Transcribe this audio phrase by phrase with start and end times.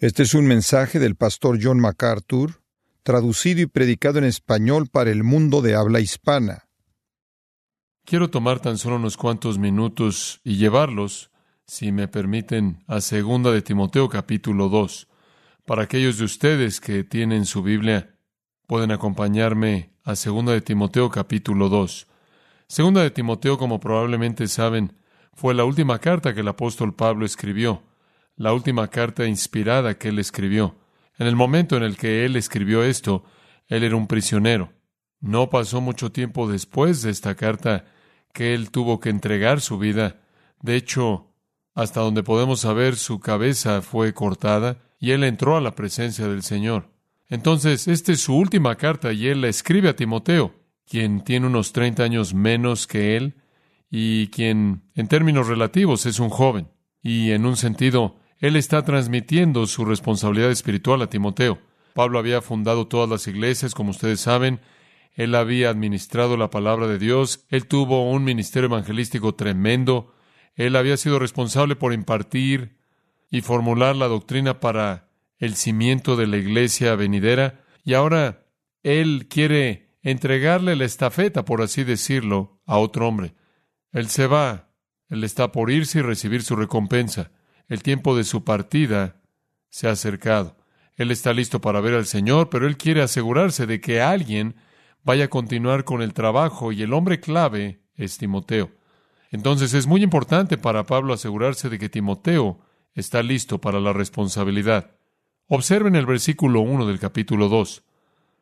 [0.00, 2.62] Este es un mensaje del pastor John MacArthur,
[3.02, 6.70] traducido y predicado en español para el mundo de habla hispana.
[8.06, 11.30] Quiero tomar tan solo unos cuantos minutos y llevarlos,
[11.66, 15.06] si me permiten, a segunda de Timoteo capítulo 2.
[15.66, 18.16] Para aquellos de ustedes que tienen su Biblia,
[18.66, 22.06] pueden acompañarme a segunda de Timoteo capítulo 2.
[22.68, 24.94] Segunda de Timoteo, como probablemente saben,
[25.34, 27.82] fue la última carta que el apóstol Pablo escribió,
[28.40, 30.74] la última carta inspirada que él escribió.
[31.18, 33.22] En el momento en el que él escribió esto,
[33.68, 34.72] él era un prisionero.
[35.20, 37.84] No pasó mucho tiempo después de esta carta
[38.32, 40.22] que él tuvo que entregar su vida.
[40.62, 41.34] De hecho,
[41.74, 46.42] hasta donde podemos saber, su cabeza fue cortada y él entró a la presencia del
[46.42, 46.88] Señor.
[47.28, 50.54] Entonces, esta es su última carta y él la escribe a Timoteo,
[50.86, 53.34] quien tiene unos 30 años menos que él
[53.90, 56.68] y quien, en términos relativos, es un joven.
[57.02, 61.58] Y en un sentido, él está transmitiendo su responsabilidad espiritual a Timoteo.
[61.94, 64.60] Pablo había fundado todas las iglesias, como ustedes saben,
[65.14, 70.14] él había administrado la palabra de Dios, él tuvo un ministerio evangelístico tremendo,
[70.54, 72.78] él había sido responsable por impartir
[73.30, 78.46] y formular la doctrina para el cimiento de la iglesia venidera, y ahora
[78.82, 83.34] él quiere entregarle la estafeta, por así decirlo, a otro hombre.
[83.92, 84.70] Él se va,
[85.08, 87.32] él está por irse y recibir su recompensa.
[87.70, 89.22] El tiempo de su partida
[89.68, 90.56] se ha acercado.
[90.96, 94.56] Él está listo para ver al Señor, pero él quiere asegurarse de que alguien
[95.04, 98.72] vaya a continuar con el trabajo y el hombre clave es Timoteo.
[99.30, 102.58] Entonces es muy importante para Pablo asegurarse de que Timoteo
[102.94, 104.96] está listo para la responsabilidad.
[105.46, 107.84] Observen el versículo 1 del capítulo 2.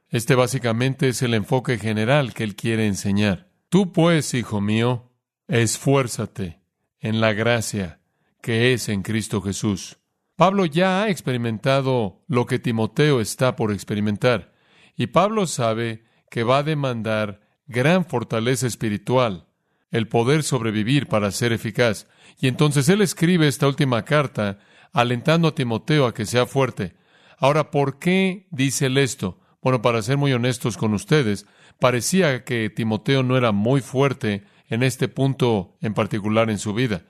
[0.09, 3.50] Este básicamente es el enfoque general que él quiere enseñar.
[3.69, 5.11] Tú pues, hijo mío,
[5.49, 6.61] esfuérzate
[6.99, 7.97] en la gracia
[8.41, 9.99] que es en Cristo Jesús.
[10.37, 14.53] Pablo ya ha experimentado lo que Timoteo está por experimentar,
[14.97, 19.47] y Pablo sabe que va a demandar gran fortaleza espiritual,
[19.91, 22.06] el poder sobrevivir para ser eficaz.
[22.41, 24.59] Y entonces él escribe esta última carta
[24.93, 26.94] alentando a Timoteo a que sea fuerte.
[27.38, 29.41] Ahora, ¿por qué dice él esto?
[29.62, 31.47] Bueno, para ser muy honestos con ustedes,
[31.78, 37.05] parecía que Timoteo no era muy fuerte en este punto en particular en su vida.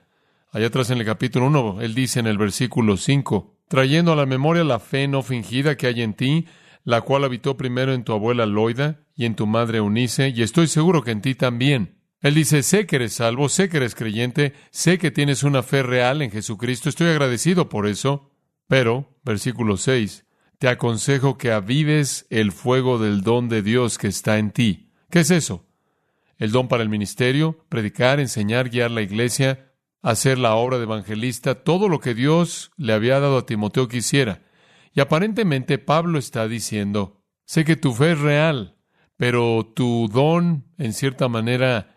[0.51, 4.25] Allá atrás en el capítulo 1, él dice en el versículo 5, trayendo a la
[4.25, 6.47] memoria la fe no fingida que hay en ti,
[6.83, 10.65] la cual habitó primero en tu abuela Loida y en tu madre Eunice, y estoy
[10.65, 11.99] seguro que en ti también.
[12.21, 15.83] Él dice, sé que eres salvo, sé que eres creyente, sé que tienes una fe
[15.83, 18.31] real en Jesucristo, estoy agradecido por eso.
[18.67, 20.25] Pero, versículo 6,
[20.57, 24.89] te aconsejo que avives el fuego del don de Dios que está en ti.
[25.11, 25.67] ¿Qué es eso?
[26.37, 29.68] El don para el ministerio, predicar, enseñar, guiar la iglesia,
[30.01, 33.97] hacer la obra de evangelista, todo lo que Dios le había dado a Timoteo que
[33.97, 34.41] hiciera.
[34.93, 38.77] Y aparentemente Pablo está diciendo, sé que tu fe es real,
[39.17, 41.95] pero tu don, en cierta manera,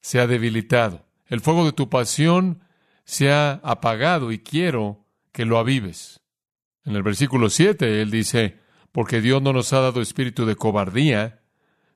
[0.00, 1.06] se ha debilitado.
[1.26, 2.62] El fuego de tu pasión
[3.04, 6.20] se ha apagado y quiero que lo avives.
[6.84, 8.60] En el versículo 7 él dice,
[8.92, 11.42] porque Dios no nos ha dado espíritu de cobardía,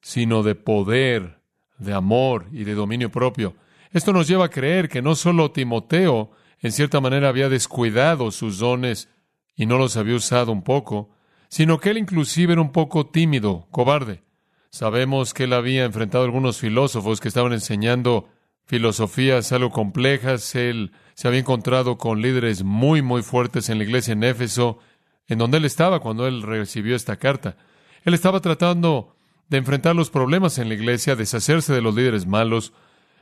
[0.00, 1.40] sino de poder,
[1.78, 3.54] de amor y de dominio propio.
[3.92, 8.58] Esto nos lleva a creer que no solo Timoteo, en cierta manera, había descuidado sus
[8.58, 9.08] dones
[9.56, 11.10] y no los había usado un poco,
[11.48, 14.22] sino que él inclusive era un poco tímido, cobarde.
[14.70, 18.28] Sabemos que él había enfrentado a algunos filósofos que estaban enseñando
[18.66, 20.54] filosofías algo complejas.
[20.54, 24.78] Él se había encontrado con líderes muy, muy fuertes en la iglesia en Éfeso,
[25.26, 27.56] en donde él estaba cuando él recibió esta carta.
[28.04, 29.16] Él estaba tratando
[29.48, 32.74] de enfrentar los problemas en la iglesia, deshacerse de los líderes malos,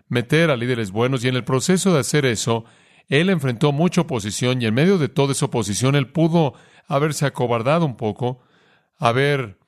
[0.08, 2.64] meter a líderes buenos, y en el proceso de hacer eso,
[3.08, 6.54] él enfrentó mucha oposición y en medio de toda esa oposición él pudo
[6.88, 8.40] haberse acobardado un poco,
[8.98, 9.58] haber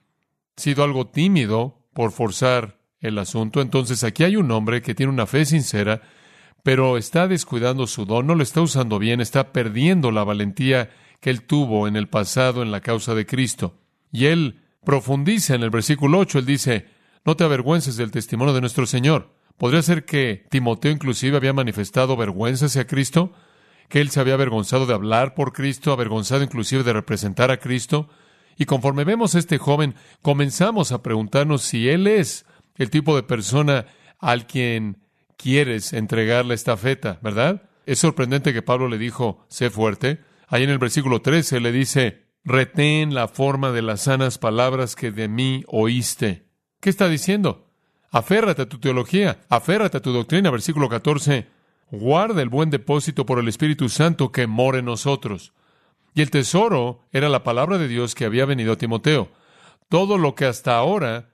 [0.57, 3.61] sido algo tímido por forzar el asunto.
[3.61, 6.03] Entonces aquí hay un hombre que tiene una fe sincera,
[6.63, 10.91] pero está descuidando su don, no lo está usando bien, está perdiendo la valentía
[11.21, 13.79] que él tuvo en el pasado en la causa de Cristo.
[14.13, 16.87] Y él profundiza en el versículo 8, él dice,
[17.25, 19.38] no te avergüences del testimonio de nuestro Señor.
[19.59, 23.33] ¿Podría ser que Timoteo inclusive había manifestado vergüenza hacia Cristo?
[23.89, 28.09] que él se había avergonzado de hablar por Cristo, avergonzado inclusive de representar a Cristo.
[28.57, 32.45] Y conforme vemos a este joven, comenzamos a preguntarnos si él es
[32.77, 33.87] el tipo de persona
[34.19, 34.99] al quien
[35.37, 37.63] quieres entregarle esta feta, ¿verdad?
[37.87, 40.21] Es sorprendente que Pablo le dijo, sé fuerte.
[40.49, 45.11] Ahí en el versículo 13 le dice, retén la forma de las sanas palabras que
[45.11, 46.49] de mí oíste.
[46.81, 47.68] ¿Qué está diciendo?
[48.11, 50.51] Aférrate a tu teología, aférrate a tu doctrina.
[50.51, 51.47] Versículo 14,
[51.91, 55.53] guarda el buen depósito por el Espíritu Santo que mora en nosotros.
[56.15, 59.29] Y el tesoro era la palabra de Dios que había venido a Timoteo.
[59.89, 61.31] Todo lo que hasta ahora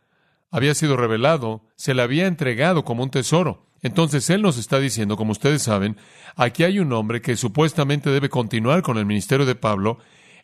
[0.50, 3.66] había sido revelado se le había entregado como un tesoro.
[3.82, 5.96] Entonces Él nos está diciendo, como ustedes saben,
[6.36, 9.98] aquí hay un hombre que supuestamente debe continuar con el ministerio de Pablo,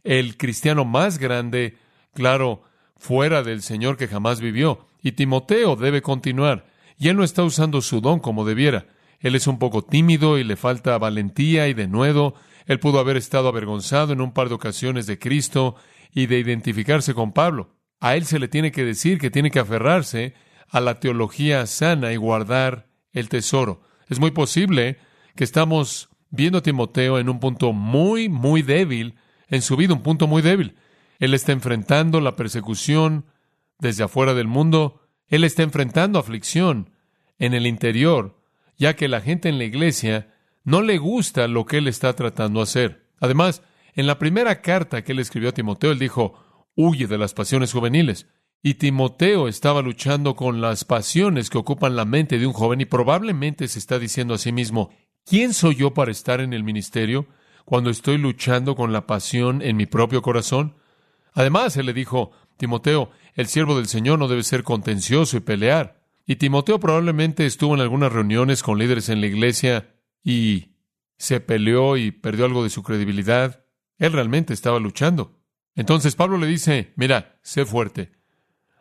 [0.05, 1.79] el cristiano más grande,
[2.13, 2.63] claro,
[2.99, 4.90] fuera del Señor que jamás vivió.
[5.03, 6.67] Y Timoteo debe continuar.
[6.99, 8.87] Y él no está usando su don como debiera.
[9.21, 12.35] Él es un poco tímido y le falta valentía y denuedo.
[12.67, 15.77] Él pudo haber estado avergonzado en un par de ocasiones de Cristo
[16.13, 17.77] y de identificarse con Pablo.
[18.01, 20.35] A él se le tiene que decir que tiene que aferrarse
[20.69, 23.83] a la teología sana y guardar el tesoro.
[24.09, 24.99] Es muy posible
[25.37, 29.17] que estamos viendo a Timoteo en un punto muy, muy débil
[29.49, 30.77] en su vida, un punto muy débil.
[31.19, 33.27] Él está enfrentando la persecución
[33.81, 35.01] desde afuera del mundo.
[35.29, 36.91] Él está enfrentando aflicción
[37.39, 38.41] en el interior,
[38.77, 40.35] ya que la gente en la iglesia
[40.65, 43.07] no le gusta lo que él está tratando de hacer.
[43.19, 43.63] Además,
[43.95, 46.35] en la primera carta que él escribió a Timoteo, él dijo,
[46.75, 48.27] huye de las pasiones juveniles.
[48.63, 52.85] Y Timoteo estaba luchando con las pasiones que ocupan la mente de un joven y
[52.85, 54.91] probablemente se está diciendo a sí mismo,
[55.25, 57.27] ¿quién soy yo para estar en el ministerio
[57.65, 60.77] cuando estoy luchando con la pasión en mi propio corazón?
[61.33, 66.01] Además, él le dijo, Timoteo, el siervo del Señor no debe ser contencioso y pelear.
[66.27, 70.77] Y Timoteo probablemente estuvo en algunas reuniones con líderes en la iglesia y
[71.17, 73.65] se peleó y perdió algo de su credibilidad.
[73.99, 75.41] Él realmente estaba luchando.
[75.75, 78.13] Entonces Pablo le dice, mira, sé fuerte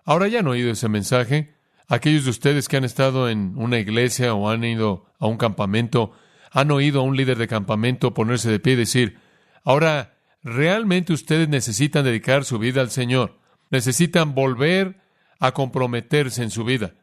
[0.09, 1.53] Ahora ya han oído ese mensaje.
[1.87, 6.13] Aquellos de ustedes que han estado en una iglesia o han ido a un campamento,
[6.51, 9.19] han oído a un líder de campamento ponerse de pie y decir,
[9.63, 13.38] ahora realmente ustedes necesitan dedicar su vida al Señor,
[13.69, 15.01] necesitan volver
[15.39, 16.95] a comprometerse en su vida.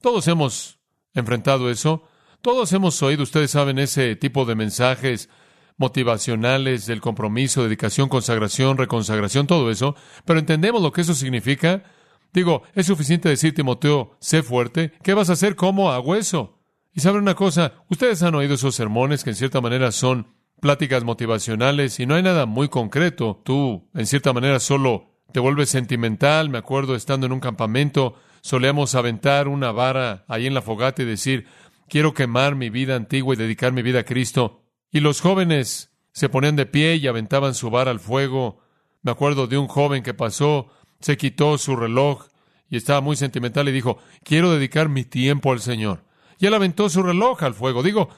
[0.00, 0.78] Todos hemos
[1.14, 2.04] enfrentado eso,
[2.42, 5.30] todos hemos oído, ustedes saben, ese tipo de mensajes
[5.76, 11.84] motivacionales del compromiso, dedicación, consagración, reconsagración, todo eso, pero entendemos lo que eso significa.
[12.32, 14.92] Digo, es suficiente decir, Timoteo, sé fuerte.
[15.02, 16.60] ¿Qué vas a hacer como a hueso?
[16.92, 21.02] Y saben una cosa, ustedes han oído esos sermones que en cierta manera son pláticas
[21.02, 23.40] motivacionales y no hay nada muy concreto.
[23.44, 26.48] Tú, en cierta manera, solo te vuelves sentimental.
[26.48, 31.06] Me acuerdo estando en un campamento, solíamos aventar una vara ahí en la fogata y
[31.06, 31.46] decir,
[31.88, 34.62] quiero quemar mi vida antigua y dedicar mi vida a Cristo.
[34.90, 38.60] Y los jóvenes se ponían de pie y aventaban su vara al fuego.
[39.02, 40.70] Me acuerdo de un joven que pasó
[41.04, 42.28] se quitó su reloj
[42.70, 46.04] y estaba muy sentimental y dijo, quiero dedicar mi tiempo al Señor.
[46.38, 47.82] Y él aventó su reloj al fuego.
[47.82, 48.08] Digo,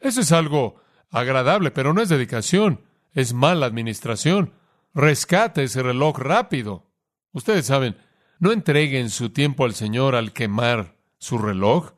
[0.00, 0.76] eso es algo
[1.10, 2.82] agradable, pero no es dedicación,
[3.14, 4.52] es mala administración.
[4.94, 6.90] Rescate ese reloj rápido.
[7.32, 7.96] Ustedes saben,
[8.38, 11.92] no entreguen su tiempo al Señor al quemar su reloj.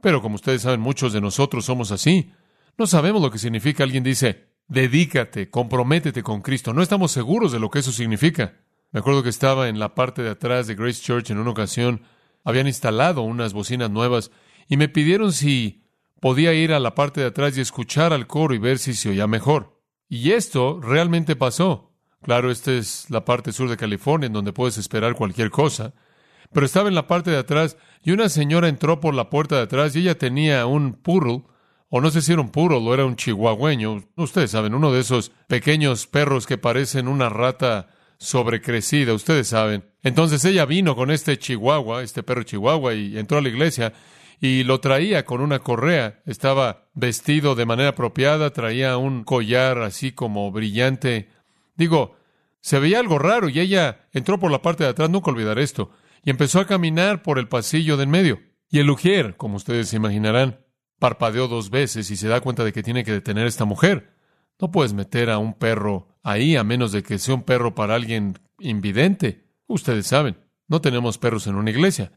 [0.00, 2.32] Pero como ustedes saben, muchos de nosotros somos así.
[2.76, 3.84] No sabemos lo que significa.
[3.84, 6.72] Alguien dice, dedícate, comprométete con Cristo.
[6.72, 8.56] No estamos seguros de lo que eso significa.
[8.90, 12.02] Me acuerdo que estaba en la parte de atrás de Grace Church en una ocasión.
[12.42, 14.32] Habían instalado unas bocinas nuevas
[14.66, 15.84] y me pidieron si
[16.20, 19.10] podía ir a la parte de atrás y escuchar al coro y ver si se
[19.10, 19.80] oía mejor.
[20.08, 21.89] Y esto realmente pasó.
[22.22, 25.94] Claro, esta es la parte sur de California en donde puedes esperar cualquier cosa.
[26.52, 29.62] Pero estaba en la parte de atrás y una señora entró por la puerta de
[29.62, 31.44] atrás y ella tenía un poodle,
[31.88, 34.04] o no sé si era un poodle o era un chihuahueño.
[34.16, 39.84] Ustedes saben, uno de esos pequeños perros que parecen una rata sobrecrecida, ustedes saben.
[40.02, 43.92] Entonces ella vino con este chihuahua, este perro chihuahua, y entró a la iglesia
[44.40, 46.20] y lo traía con una correa.
[46.26, 51.28] Estaba vestido de manera apropiada, traía un collar así como brillante.
[51.80, 52.14] Digo,
[52.60, 55.90] se veía algo raro y ella entró por la parte de atrás, nunca olvidar esto,
[56.22, 58.38] y empezó a caminar por el pasillo del medio.
[58.68, 60.60] Y el ujier, como ustedes se imaginarán,
[60.98, 64.14] parpadeó dos veces y se da cuenta de que tiene que detener a esta mujer.
[64.60, 67.94] No puedes meter a un perro ahí a menos de que sea un perro para
[67.94, 69.46] alguien invidente.
[69.66, 70.36] Ustedes saben,
[70.68, 72.12] no tenemos perros en una iglesia.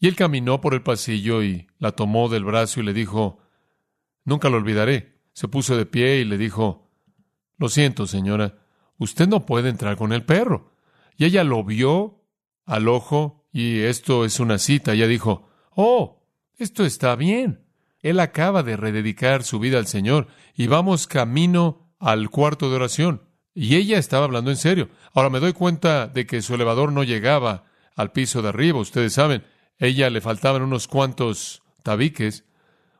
[0.00, 3.38] Y él caminó por el pasillo y la tomó del brazo y le dijo,
[4.24, 5.20] Nunca lo olvidaré.
[5.34, 6.90] Se puso de pie y le dijo,
[7.58, 8.61] Lo siento, señora,
[9.02, 10.72] usted no puede entrar con el perro.
[11.16, 12.22] Y ella lo vio
[12.64, 14.92] al ojo y esto es una cita.
[14.92, 16.22] Ella dijo, Oh,
[16.58, 17.64] esto está bien.
[18.00, 23.22] Él acaba de rededicar su vida al Señor y vamos camino al cuarto de oración.
[23.54, 24.88] Y ella estaba hablando en serio.
[25.12, 28.80] Ahora me doy cuenta de que su elevador no llegaba al piso de arriba.
[28.80, 29.44] Ustedes saben,
[29.78, 32.44] ella le faltaban unos cuantos tabiques.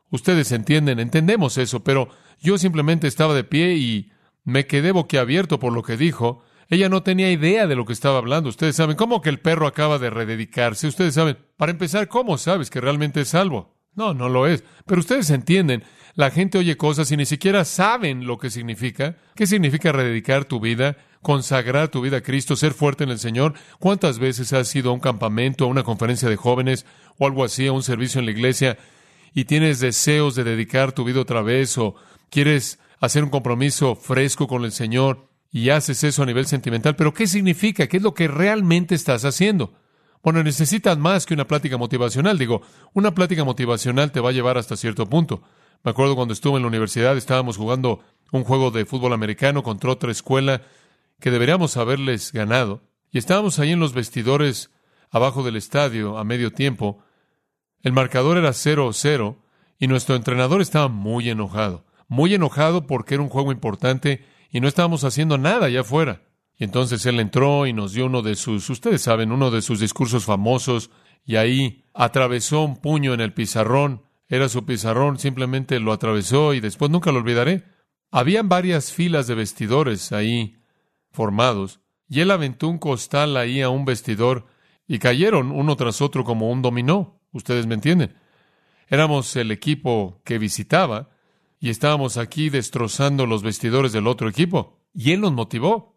[0.09, 4.11] Ustedes entienden, entendemos eso, pero yo simplemente estaba de pie y
[4.43, 6.43] me quedé boquiabierto por lo que dijo.
[6.69, 8.49] Ella no tenía idea de lo que estaba hablando.
[8.49, 10.87] Ustedes saben, ¿cómo que el perro acaba de rededicarse?
[10.87, 13.75] Ustedes saben, para empezar, ¿cómo sabes que realmente es salvo?
[13.95, 14.63] No, no lo es.
[14.85, 15.83] Pero ustedes entienden,
[16.15, 19.17] la gente oye cosas y ni siquiera saben lo que significa.
[19.35, 20.97] ¿Qué significa rededicar tu vida?
[21.21, 23.53] Consagrar tu vida a Cristo, ser fuerte en el Señor.
[23.79, 26.85] ¿Cuántas veces has ido a un campamento, a una conferencia de jóvenes
[27.17, 28.77] o algo así, a un servicio en la iglesia
[29.33, 31.95] y tienes deseos de dedicar tu vida otra vez o
[32.29, 36.95] quieres hacer un compromiso fresco con el Señor y haces eso a nivel sentimental?
[36.95, 37.87] Pero ¿qué significa?
[37.87, 39.73] ¿Qué es lo que realmente estás haciendo?
[40.23, 42.37] Bueno, necesitas más que una plática motivacional.
[42.37, 42.61] Digo,
[42.93, 45.43] una plática motivacional te va a llevar hasta cierto punto.
[45.83, 47.99] Me acuerdo cuando estuve en la universidad, estábamos jugando
[48.31, 50.61] un juego de fútbol americano contra otra escuela
[51.19, 52.81] que deberíamos haberles ganado.
[53.11, 54.71] Y estábamos ahí en los vestidores
[55.11, 57.03] abajo del estadio a medio tiempo.
[57.81, 59.37] El marcador era 0-0
[59.77, 61.85] y nuestro entrenador estaba muy enojado.
[62.13, 66.21] Muy enojado porque era un juego importante y no estábamos haciendo nada allá afuera.
[66.55, 69.79] Y entonces él entró y nos dio uno de sus, ustedes saben, uno de sus
[69.79, 70.91] discursos famosos,
[71.25, 74.03] y ahí atravesó un puño en el pizarrón.
[74.27, 77.63] Era su pizarrón, simplemente lo atravesó y después nunca lo olvidaré.
[78.11, 80.61] Habían varias filas de vestidores ahí
[81.09, 84.45] formados, y él aventó un costal ahí a un vestidor
[84.87, 87.19] y cayeron uno tras otro como un dominó.
[87.31, 88.15] Ustedes me entienden.
[88.87, 91.09] Éramos el equipo que visitaba
[91.63, 94.81] y estábamos aquí destrozando los vestidores del otro equipo.
[94.93, 95.95] Y él nos motivó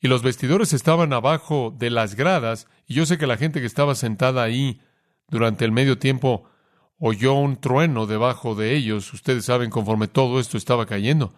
[0.00, 3.66] y los vestidores estaban abajo de las gradas, y yo sé que la gente que
[3.66, 4.80] estaba sentada ahí
[5.28, 6.50] durante el medio tiempo
[6.98, 11.32] oyó un trueno debajo de ellos, ustedes saben conforme todo esto estaba cayendo.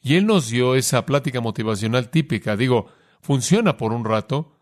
[0.00, 2.86] Y él nos dio esa plática motivacional típica, digo,
[3.20, 4.56] funciona por un rato,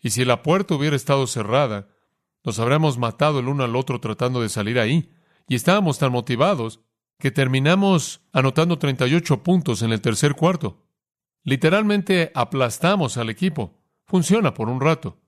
[0.00, 1.88] y si la puerta hubiera estado cerrada,
[2.44, 5.12] nos habríamos matado el uno al otro tratando de salir ahí,
[5.48, 6.80] y estábamos tan motivados
[7.18, 10.86] que terminamos anotando 38 puntos en el tercer cuarto.
[11.42, 13.74] Literalmente aplastamos al equipo.
[14.06, 15.18] Funciona por un rato.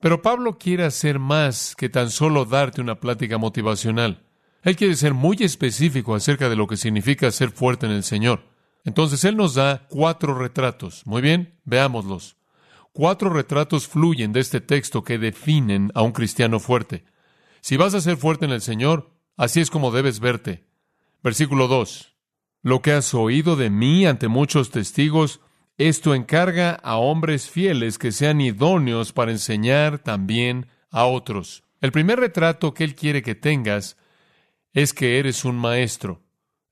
[0.00, 4.22] Pero Pablo quiere hacer más que tan solo darte una plática motivacional.
[4.62, 8.42] Él quiere ser muy específico acerca de lo que significa ser fuerte en el Señor.
[8.84, 11.06] Entonces Él nos da cuatro retratos.
[11.06, 12.36] Muy bien, veámoslos.
[12.92, 17.04] Cuatro retratos fluyen de este texto que definen a un cristiano fuerte.
[17.60, 20.64] Si vas a ser fuerte en el Señor, así es como debes verte.
[21.24, 22.14] Versículo 2.
[22.60, 25.40] Lo que has oído de mí ante muchos testigos,
[25.78, 31.64] esto encarga a hombres fieles que sean idóneos para enseñar también a otros.
[31.80, 33.96] El primer retrato que Él quiere que tengas
[34.74, 36.22] es que eres un maestro.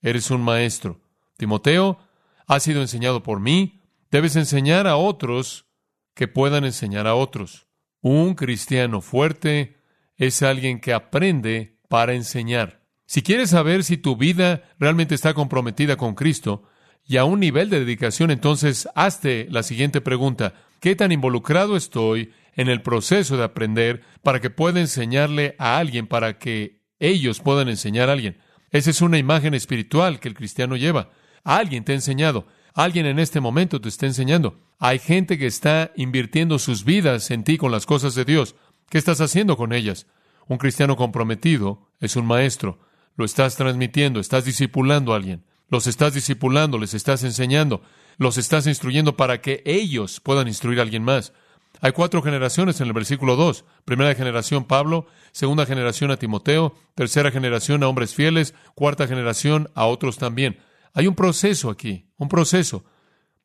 [0.03, 1.01] Eres un maestro.
[1.39, 1.99] Timoteo,
[2.47, 3.81] ha sido enseñado por mí.
[4.11, 5.65] Debes enseñar a otros
[6.13, 7.67] que puedan enseñar a otros.
[8.03, 9.79] Un cristiano fuerte
[10.17, 12.82] es alguien que aprende para enseñar.
[13.13, 16.63] Si quieres saber si tu vida realmente está comprometida con Cristo,
[17.07, 20.55] y a un nivel de dedicación, entonces hazte la siguiente pregunta.
[20.81, 26.07] ¿Qué tan involucrado estoy en el proceso de aprender para que pueda enseñarle a alguien,
[26.07, 28.39] para que ellos puedan enseñar a alguien?
[28.71, 31.11] Esa es una imagen espiritual que el cristiano lleva.
[31.45, 32.47] Alguien te ha enseñado.
[32.73, 34.59] Alguien en este momento te está enseñando.
[34.79, 38.55] Hay gente que está invirtiendo sus vidas en ti con las cosas de Dios.
[38.89, 40.07] ¿Qué estás haciendo con ellas?
[40.49, 42.79] Un cristiano comprometido es un maestro.
[43.17, 45.45] Lo estás transmitiendo, estás discipulando a alguien.
[45.69, 47.83] Los estás discipulando, les estás enseñando,
[48.19, 51.33] los estás instruyendo para que ellos puedan instruir a alguien más.
[51.81, 53.65] Hay cuatro generaciones en el versículo 2.
[53.85, 59.87] Primera generación Pablo, segunda generación a Timoteo, tercera generación a hombres fieles, cuarta generación a
[59.87, 60.59] otros también.
[60.95, 62.85] Hay un proceso aquí, un proceso.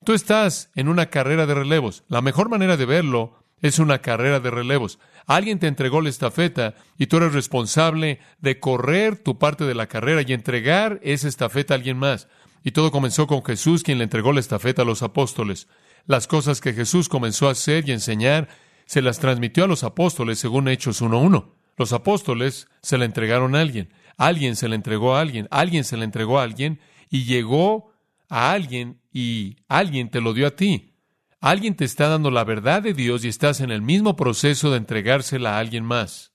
[0.04, 2.04] Tú estás en una carrera de relevos.
[2.08, 5.00] La mejor manera de verlo es una carrera de relevos.
[5.28, 9.88] Alguien te entregó la estafeta y tú eres responsable de correr tu parte de la
[9.88, 12.30] carrera y entregar esa estafeta a alguien más.
[12.64, 15.68] Y todo comenzó con Jesús, quien le entregó la estafeta a los apóstoles.
[16.06, 18.48] Las cosas que Jesús comenzó a hacer y enseñar
[18.86, 21.52] se las transmitió a los apóstoles según Hechos 1.1.
[21.76, 25.98] Los apóstoles se la entregaron a alguien, alguien se la entregó a alguien, alguien se
[25.98, 26.80] la entregó a alguien
[27.10, 27.92] y llegó
[28.30, 30.94] a alguien y alguien te lo dio a ti.
[31.40, 34.78] Alguien te está dando la verdad de Dios y estás en el mismo proceso de
[34.78, 36.34] entregársela a alguien más.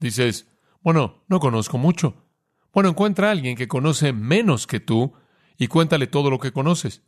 [0.00, 0.48] Dices,
[0.80, 2.26] bueno, no conozco mucho.
[2.72, 5.12] Bueno, encuentra a alguien que conoce menos que tú
[5.56, 7.02] y cuéntale todo lo que conoces.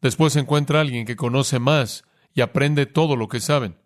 [0.00, 3.76] Después encuentra a alguien que conoce más y aprende todo lo que saben.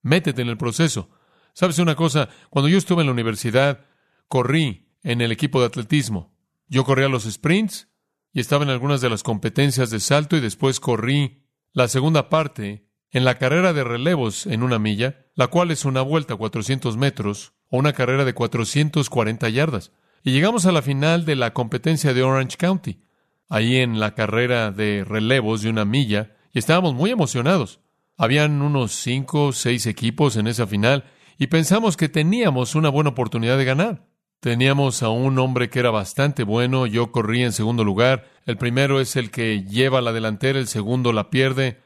[0.00, 1.10] Métete en el proceso.
[1.52, 2.30] ¿Sabes una cosa?
[2.48, 3.84] Cuando yo estuve en la universidad,
[4.28, 6.34] corrí en el equipo de atletismo.
[6.68, 7.88] Yo corría los sprints
[8.32, 11.45] y estaba en algunas de las competencias de salto y después corrí
[11.76, 16.00] la segunda parte en la carrera de relevos en una milla, la cual es una
[16.00, 19.92] vuelta a 400 metros o una carrera de 440 yardas.
[20.22, 23.02] Y llegamos a la final de la competencia de Orange County,
[23.50, 27.80] ahí en la carrera de relevos de una milla, y estábamos muy emocionados.
[28.16, 31.04] Habían unos cinco o seis equipos en esa final
[31.36, 34.06] y pensamos que teníamos una buena oportunidad de ganar.
[34.46, 39.00] Teníamos a un hombre que era bastante bueno, yo corrí en segundo lugar, el primero
[39.00, 41.80] es el que lleva la delantera, el segundo la pierde.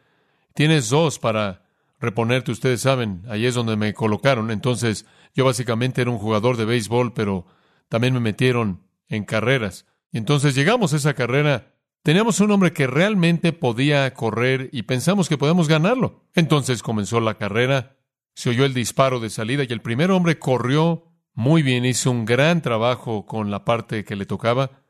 [0.52, 1.62] Tienes dos para
[2.00, 4.50] reponerte, ustedes saben, ahí es donde me colocaron.
[4.50, 7.46] Entonces, yo básicamente era un jugador de béisbol, pero
[7.88, 9.86] también me metieron en carreras.
[10.12, 11.72] Y entonces llegamos a esa carrera.
[12.02, 16.26] Teníamos un hombre que realmente podía correr y pensamos que podíamos ganarlo.
[16.34, 17.96] Entonces comenzó la carrera,
[18.34, 21.09] se oyó el disparo de salida y el primer hombre corrió
[21.40, 24.82] muy bien, hizo un gran trabajo con la parte que le tocaba.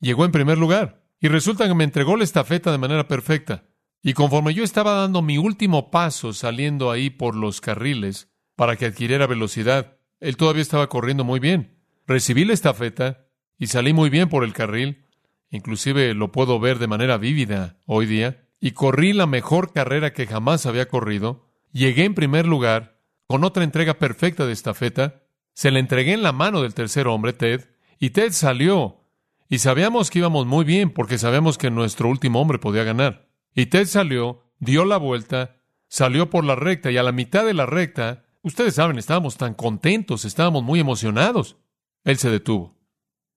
[0.00, 3.62] Llegó en primer lugar y resulta que me entregó la estafeta de manera perfecta.
[4.02, 8.86] Y conforme yo estaba dando mi último paso saliendo ahí por los carriles para que
[8.86, 11.78] adquiriera velocidad, él todavía estaba corriendo muy bien.
[12.08, 15.06] Recibí la estafeta y salí muy bien por el carril,
[15.48, 20.26] inclusive lo puedo ver de manera vívida hoy día, y corrí la mejor carrera que
[20.26, 21.46] jamás había corrido.
[21.70, 22.98] Llegué en primer lugar
[23.28, 25.23] con otra entrega perfecta de estafeta,
[25.54, 27.68] se la entregué en la mano del tercer hombre, Ted,
[27.98, 29.00] y Ted salió.
[29.48, 33.28] Y sabíamos que íbamos muy bien porque sabíamos que nuestro último hombre podía ganar.
[33.54, 35.56] Y Ted salió, dio la vuelta,
[35.88, 39.54] salió por la recta y a la mitad de la recta, ustedes saben, estábamos tan
[39.54, 41.56] contentos, estábamos muy emocionados.
[42.02, 42.76] Él se detuvo.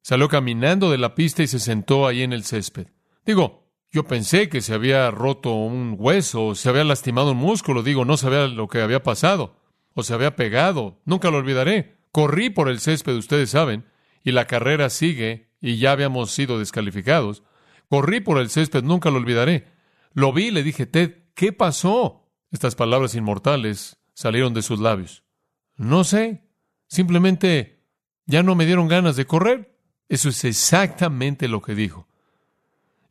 [0.01, 2.87] Salió caminando de la pista y se sentó ahí en el césped.
[3.25, 8.05] Digo, yo pensé que se había roto un hueso, se había lastimado un músculo, digo,
[8.05, 9.59] no sabía lo que había pasado,
[9.93, 11.96] o se había pegado, nunca lo olvidaré.
[12.11, 13.85] Corrí por el césped, ustedes saben,
[14.23, 17.43] y la carrera sigue, y ya habíamos sido descalificados.
[17.89, 19.67] Corrí por el césped, nunca lo olvidaré.
[20.13, 22.27] Lo vi le dije, Ted, ¿qué pasó?
[22.51, 25.23] Estas palabras inmortales salieron de sus labios.
[25.75, 26.43] No sé,
[26.87, 27.83] simplemente
[28.25, 29.77] ya no me dieron ganas de correr.
[30.09, 32.07] Eso es exactamente lo que dijo.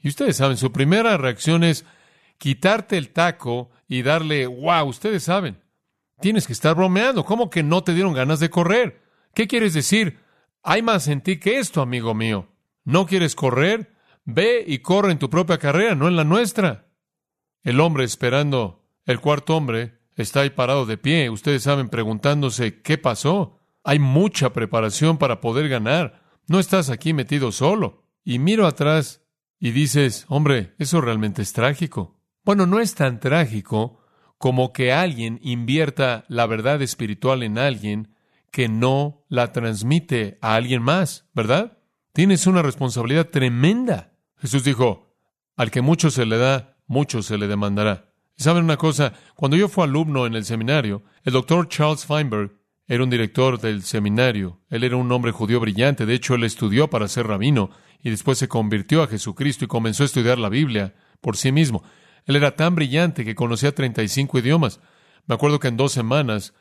[0.01, 1.85] Y ustedes saben, su primera reacción es
[2.39, 5.59] quitarte el taco y darle, wow, ustedes saben,
[6.21, 7.25] tienes que estar bromeando.
[7.25, 9.03] ¿Cómo que no te dieron ganas de correr?
[9.35, 10.21] ¿Qué quieres decir?
[10.63, 12.49] Hay más en ti que esto, amigo mío.
[12.85, 13.95] ¿No quieres correr?
[14.25, 16.89] Ve y corre en tu propia carrera, no en la nuestra.
[17.63, 21.31] El hombre esperando, el cuarto hombre, está ahí parado de pie.
[21.31, 23.61] Ustedes saben, preguntándose, ¿qué pasó?
[23.85, 26.23] Hay mucha preparación para poder ganar.
[26.49, 28.05] No estás aquí metido solo.
[28.25, 29.23] Y miro atrás
[29.61, 32.21] y dices, hombre, eso realmente es trágico.
[32.45, 33.96] Bueno, no es tan trágico
[34.39, 38.15] como que alguien invierta la verdad espiritual en alguien
[38.51, 41.79] que no la transmite a alguien más, ¿verdad?
[42.13, 44.13] Tienes una responsabilidad tremenda.
[44.39, 45.15] Jesús dijo,
[45.57, 48.13] al que mucho se le da, mucho se le demandará.
[48.37, 52.53] Saben una cosa, cuando yo fui alumno en el seminario, el doctor Charles Feinberg
[52.87, 54.61] era un director del seminario.
[54.69, 57.71] Él era un hombre judío brillante, de hecho él estudió para ser rabino
[58.03, 61.83] y después se convirtió a Jesucristo y comenzó a estudiar la Biblia por sí mismo.
[62.27, 64.81] Él era tan brillante que conocía 35 idiomas.
[65.27, 66.53] Me acuerdo que en dos semanas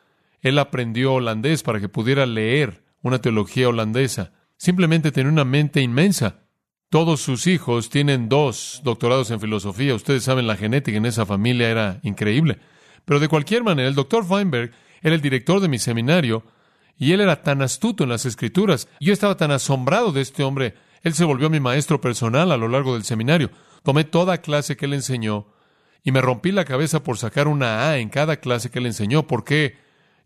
[0.41, 4.31] él aprendió holandés para que pudiera leer una teología holandesa.
[4.57, 6.43] Simplemente tenía una mente inmensa.
[6.89, 9.95] Todos sus hijos tienen dos doctorados en filosofía.
[9.95, 12.59] Ustedes saben, la genética en esa familia era increíble.
[13.03, 16.43] Pero de cualquier manera, el doctor Feinberg era el director de mi seminario
[16.97, 18.87] y él era tan astuto en las escrituras.
[18.99, 20.75] Yo estaba tan asombrado de este hombre.
[21.01, 23.51] Él se volvió mi maestro personal a lo largo del seminario.
[23.83, 25.47] Tomé toda clase que él enseñó
[26.05, 29.25] y me rompí la cabeza por sacar una A en cada clase que él enseñó,
[29.25, 29.75] porque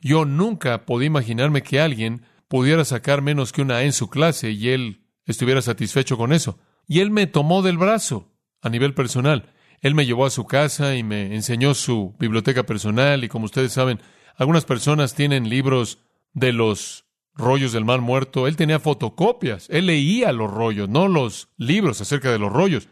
[0.01, 4.51] yo nunca podía imaginarme que alguien pudiera sacar menos que una A en su clase
[4.51, 6.59] y él estuviera satisfecho con eso.
[6.85, 8.29] Y él me tomó del brazo
[8.61, 9.53] a nivel personal.
[9.79, 13.71] Él me llevó a su casa y me enseñó su biblioteca personal y como ustedes
[13.71, 14.01] saben,
[14.35, 15.99] algunas personas tienen libros
[16.33, 18.47] de los rollos del mar muerto.
[18.47, 19.69] Él tenía fotocopias.
[19.69, 22.89] Él leía los rollos, no los libros acerca de los rollos.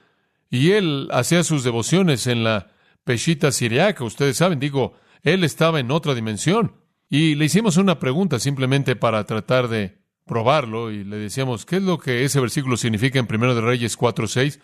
[0.50, 2.72] Y él hacía sus devociones en la
[3.08, 4.04] peshita siriaca.
[4.04, 4.94] Ustedes saben, digo,
[5.24, 6.74] él estaba en otra dimensión.
[7.10, 11.84] Y le hicimos una pregunta simplemente para tratar de probarlo y le decíamos, ¿qué es
[11.84, 14.60] lo que ese versículo significa en Primero de Reyes 4.6?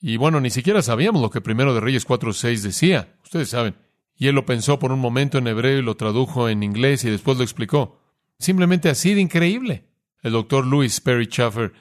[0.00, 3.74] Y bueno, ni siquiera sabíamos lo que Primero de Reyes 4.6 decía, ustedes saben.
[4.16, 7.10] Y él lo pensó por un momento en hebreo y lo tradujo en inglés y
[7.10, 7.98] después lo explicó.
[8.38, 9.88] Simplemente así de increíble.
[10.22, 11.72] El doctor Louis Perry Schaffer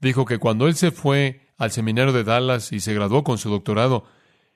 [0.00, 3.48] dijo que cuando él se fue al seminario de Dallas y se graduó con su
[3.48, 4.04] doctorado,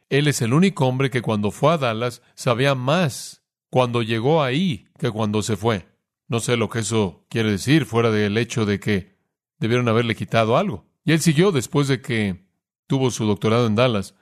[0.09, 4.87] él es el único hombre que cuando fue a Dallas sabía más cuando llegó ahí
[4.99, 5.87] que cuando se fue.
[6.29, 9.17] No sé lo que eso quiere decir, fuera del hecho de que
[9.59, 10.87] debieron haberle quitado algo.
[11.05, 12.47] Y él siguió después de que
[12.87, 14.15] tuvo su doctorado en Dallas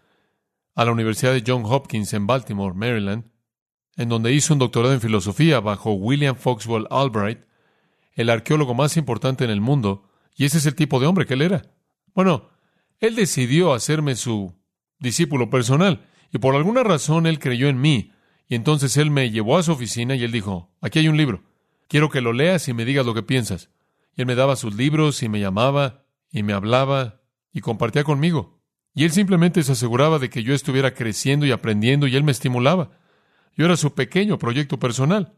[0.74, 3.24] a la Universidad de Johns Hopkins en Baltimore, Maryland,
[3.96, 7.40] en donde hizo un doctorado en filosofía bajo William Foxwell Albright,
[8.12, 11.34] el arqueólogo más importante en el mundo, y ese es el tipo de hombre que
[11.34, 11.62] él era.
[12.14, 12.50] Bueno,
[13.00, 14.54] él decidió hacerme su
[14.98, 18.12] discípulo personal, y por alguna razón él creyó en mí,
[18.48, 21.42] y entonces él me llevó a su oficina y él dijo, aquí hay un libro,
[21.88, 23.70] quiero que lo leas y me digas lo que piensas.
[24.16, 27.20] Y él me daba sus libros y me llamaba y me hablaba
[27.52, 28.60] y compartía conmigo.
[28.94, 32.32] Y él simplemente se aseguraba de que yo estuviera creciendo y aprendiendo y él me
[32.32, 32.92] estimulaba.
[33.54, 35.34] Yo era su pequeño proyecto personal.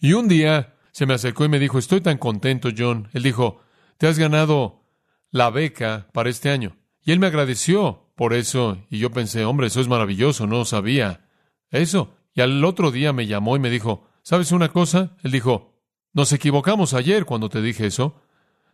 [0.00, 3.08] Y un día se me acercó y me dijo, estoy tan contento, John.
[3.12, 3.60] Él dijo,
[3.98, 4.86] te has ganado
[5.30, 6.76] la beca para este año.
[7.04, 8.78] Y él me agradeció por eso.
[8.90, 11.28] Y yo pensé, hombre, eso es maravilloso, no sabía
[11.70, 12.14] eso.
[12.34, 15.16] Y al otro día me llamó y me dijo, ¿sabes una cosa?
[15.22, 15.80] Él dijo,
[16.12, 18.22] nos equivocamos ayer cuando te dije eso.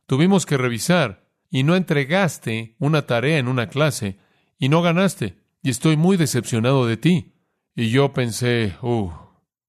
[0.06, 4.18] Tuvimos que revisar y no entregaste una tarea en una clase
[4.58, 5.38] y no ganaste.
[5.62, 7.34] Y estoy muy decepcionado de ti.
[7.74, 9.10] Y yo pensé, uh,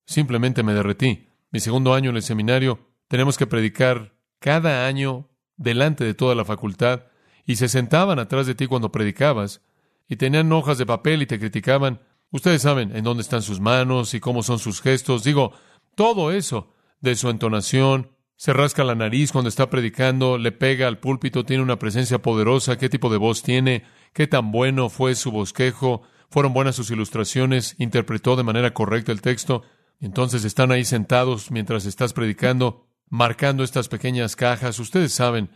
[0.06, 1.28] simplemente me derretí.
[1.52, 6.46] Mi segundo año en el seminario, tenemos que predicar cada año delante de toda la
[6.46, 7.04] facultad
[7.50, 9.64] y se sentaban atrás de ti cuando predicabas
[10.08, 12.00] y tenían hojas de papel y te criticaban.
[12.30, 15.24] Ustedes saben en dónde están sus manos y cómo son sus gestos.
[15.24, 15.54] Digo,
[15.96, 21.00] todo eso de su entonación, se rasca la nariz cuando está predicando, le pega al
[21.00, 23.84] púlpito, tiene una presencia poderosa, qué tipo de voz tiene,
[24.14, 29.24] qué tan bueno fue su bosquejo, fueron buenas sus ilustraciones, interpretó de manera correcta el
[29.24, 29.64] texto.
[30.00, 35.50] Entonces están ahí sentados mientras estás predicando, marcando estas pequeñas cajas, ustedes saben,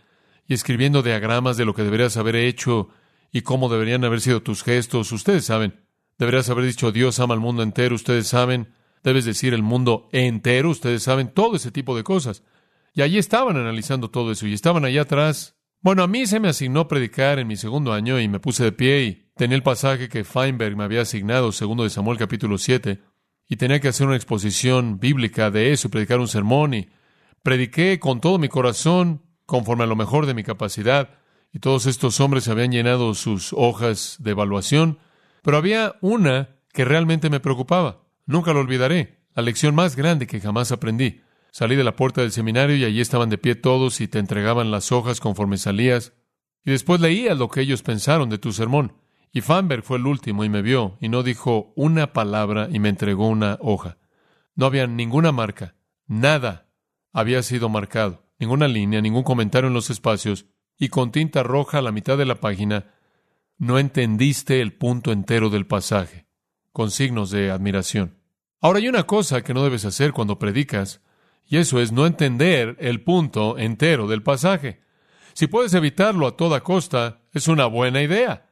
[0.47, 2.89] y escribiendo diagramas de lo que deberías haber hecho
[3.31, 5.83] y cómo deberían haber sido tus gestos, ustedes saben.
[6.17, 8.73] Deberías haber dicho Dios ama al mundo entero, ustedes saben.
[9.03, 12.43] Debes decir el mundo entero, ustedes saben, todo ese tipo de cosas.
[12.93, 15.57] Y allí estaban analizando todo eso y estaban allá atrás.
[15.81, 18.71] Bueno, a mí se me asignó predicar en mi segundo año y me puse de
[18.71, 23.01] pie y tenía el pasaje que Feinberg me había asignado, segundo de Samuel capítulo 7,
[23.49, 26.89] y tenía que hacer una exposición bíblica de eso y predicar un sermón y
[27.41, 31.09] prediqué con todo mi corazón, conforme a lo mejor de mi capacidad,
[31.51, 34.99] y todos estos hombres habían llenado sus hojas de evaluación
[35.43, 38.07] pero había una que realmente me preocupaba.
[38.25, 39.19] Nunca lo olvidaré.
[39.35, 41.21] La lección más grande que jamás aprendí.
[41.51, 44.71] Salí de la puerta del seminario y allí estaban de pie todos y te entregaban
[44.71, 46.13] las hojas conforme salías.
[46.65, 48.95] Y después leía lo que ellos pensaron de tu sermón.
[49.31, 52.89] Y Fanberg fue el último y me vio y no dijo una palabra y me
[52.89, 53.97] entregó una hoja.
[54.55, 55.75] No había ninguna marca.
[56.07, 56.69] Nada
[57.11, 58.22] había sido marcado.
[58.43, 60.47] Ninguna línea, ningún comentario en los espacios.
[60.77, 62.91] Y con tinta roja a la mitad de la página
[63.57, 66.25] no entendiste el punto entero del pasaje,
[66.73, 68.17] con signos de admiración.
[68.59, 70.99] Ahora hay una cosa que no debes hacer cuando predicas,
[71.45, 74.81] y eso es no entender el punto entero del pasaje.
[75.31, 78.49] Si puedes evitarlo a toda costa, es una buena idea.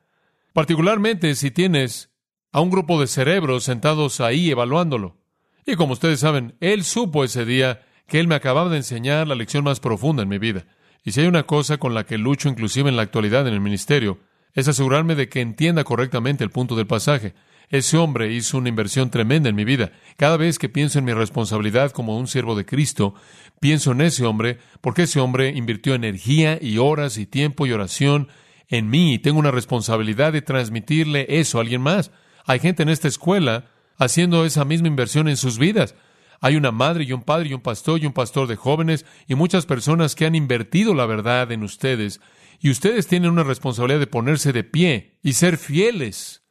[0.53, 2.13] Particularmente si tienes
[2.53, 5.17] a un grupo de cerebros sentados ahí evaluándolo.
[5.65, 9.35] Y como ustedes saben, él supo ese día que él me acababa de enseñar la
[9.35, 10.65] lección más profunda en mi vida.
[11.01, 13.61] Y si hay una cosa con la que lucho inclusive en la actualidad en el
[13.61, 14.19] ministerio,
[14.53, 17.35] es asegurarme de que entienda correctamente el punto del pasaje.
[17.69, 19.93] Ese hombre hizo una inversión tremenda en mi vida.
[20.17, 23.15] Cada vez que pienso en mi responsabilidad como un siervo de Cristo,
[23.61, 28.27] pienso en ese hombre porque ese hombre invirtió energía y horas y tiempo y oración
[28.67, 32.11] en mí y tengo una responsabilidad de transmitirle eso a alguien más.
[32.45, 35.95] Hay gente en esta escuela haciendo esa misma inversión en sus vidas.
[36.41, 39.35] Hay una madre y un padre y un pastor y un pastor de jóvenes y
[39.35, 42.19] muchas personas que han invertido la verdad en ustedes
[42.59, 46.43] y ustedes tienen una responsabilidad de ponerse de pie y ser fieles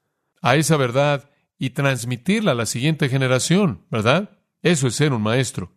[0.43, 4.39] a esa verdad y transmitirla a la siguiente generación, ¿verdad?
[4.63, 5.73] Eso es ser un maestro.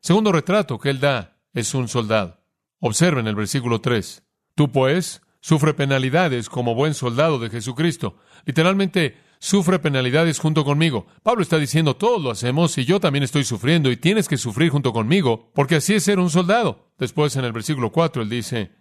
[0.00, 2.40] Segundo retrato que él da es un soldado.
[2.80, 4.24] Observen el versículo 3.
[4.54, 8.16] Tú pues sufre penalidades como buen soldado de Jesucristo.
[8.44, 11.06] Literalmente, sufre penalidades junto conmigo.
[11.22, 14.70] Pablo está diciendo, todos lo hacemos y yo también estoy sufriendo y tienes que sufrir
[14.70, 16.90] junto conmigo, porque así es ser un soldado.
[16.98, 18.72] Después en el versículo 4 él dice,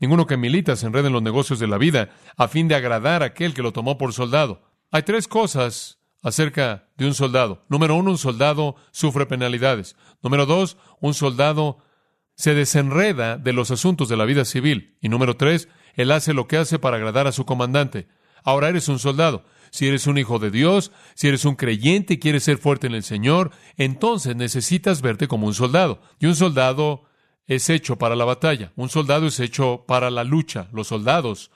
[0.00, 3.22] Ninguno que milita se enrede en los negocios de la vida a fin de agradar
[3.22, 4.62] a aquel que lo tomó por soldado.
[4.90, 7.64] Hay tres cosas acerca de un soldado.
[7.68, 9.96] Número uno, un soldado sufre penalidades.
[10.22, 11.78] Número dos, un soldado
[12.34, 14.96] se desenreda de los asuntos de la vida civil.
[15.00, 18.08] Y número tres, él hace lo que hace para agradar a su comandante.
[18.44, 19.44] Ahora eres un soldado.
[19.70, 22.94] Si eres un hijo de Dios, si eres un creyente y quieres ser fuerte en
[22.94, 26.00] el Señor, entonces necesitas verte como un soldado.
[26.20, 27.06] Y un soldado
[27.46, 31.50] es hecho para la batalla, un soldado es hecho para la lucha, los soldados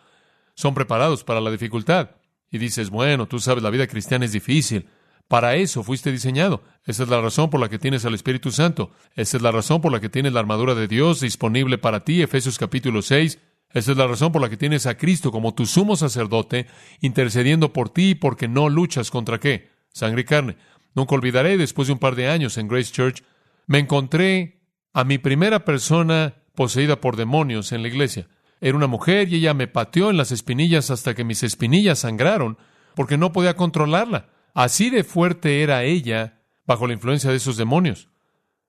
[0.54, 2.10] son preparados para la dificultad.
[2.50, 4.88] Y dices, bueno, tú sabes, la vida cristiana es difícil.
[5.28, 6.62] Para eso fuiste diseñado.
[6.86, 8.90] Esa es la razón por la que tienes al Espíritu Santo.
[9.14, 12.22] Esa es la razón por la que tienes la armadura de Dios disponible para ti,
[12.22, 13.38] Efesios capítulo 6.
[13.72, 16.66] Esa es la razón por la que tienes a Cristo como tu sumo sacerdote,
[17.00, 19.70] intercediendo por ti porque no luchas contra qué?
[19.92, 20.56] Sangre y carne.
[20.94, 23.22] Nunca olvidaré, después de un par de años en Grace Church,
[23.66, 24.62] me encontré
[24.94, 28.28] a mi primera persona poseída por demonios en la iglesia.
[28.60, 32.58] Era una mujer y ella me pateó en las espinillas hasta que mis espinillas sangraron
[32.94, 34.30] porque no podía controlarla.
[34.54, 38.08] Así de fuerte era ella bajo la influencia de esos demonios.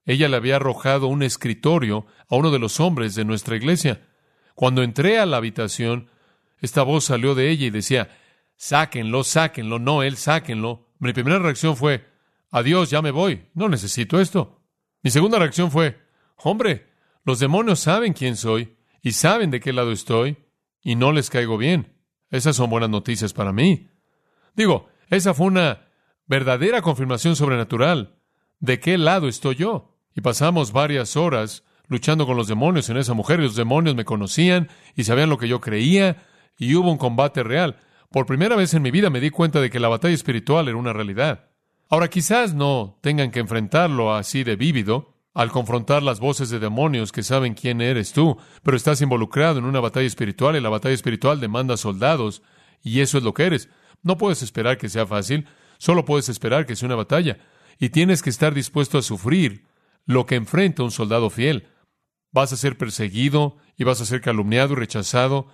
[0.06, 4.08] Ella le había arrojado un escritorio a uno de los hombres de nuestra iglesia.
[4.60, 6.10] Cuando entré a la habitación,
[6.58, 8.10] esta voz salió de ella y decía,
[8.58, 10.90] sáquenlo, sáquenlo, no, él, sáquenlo.
[11.00, 12.06] Mi primera reacción fue,
[12.52, 14.62] adiós, ya me voy, no necesito esto.
[15.02, 16.02] Mi segunda reacción fue,
[16.36, 16.90] hombre,
[17.24, 20.36] los demonios saben quién soy y saben de qué lado estoy
[20.82, 21.96] y no les caigo bien.
[22.30, 23.88] Esas son buenas noticias para mí.
[24.58, 25.88] Digo, esa fue una
[26.26, 28.20] verdadera confirmación sobrenatural
[28.60, 29.98] de qué lado estoy yo.
[30.14, 34.06] Y pasamos varias horas luchando con los demonios en esa mujer y los demonios me
[34.06, 36.24] conocían y sabían lo que yo creía
[36.58, 37.78] y hubo un combate real.
[38.12, 40.78] Por primera vez en mi vida me di cuenta de que la batalla espiritual era
[40.78, 41.50] una realidad.
[41.90, 47.12] Ahora quizás no tengan que enfrentarlo así de vívido al confrontar las voces de demonios
[47.12, 50.96] que saben quién eres tú, pero estás involucrado en una batalla espiritual y la batalla
[50.96, 52.42] espiritual demanda soldados
[52.84, 53.70] y eso es lo que eres.
[54.04, 55.48] No puedes esperar que sea fácil,
[55.78, 57.38] solo puedes esperar que sea una batalla
[57.80, 59.66] y tienes que estar dispuesto a sufrir
[60.06, 61.68] lo que enfrenta un soldado fiel.
[62.32, 65.48] Vas a ser perseguido y vas a ser calumniado y rechazado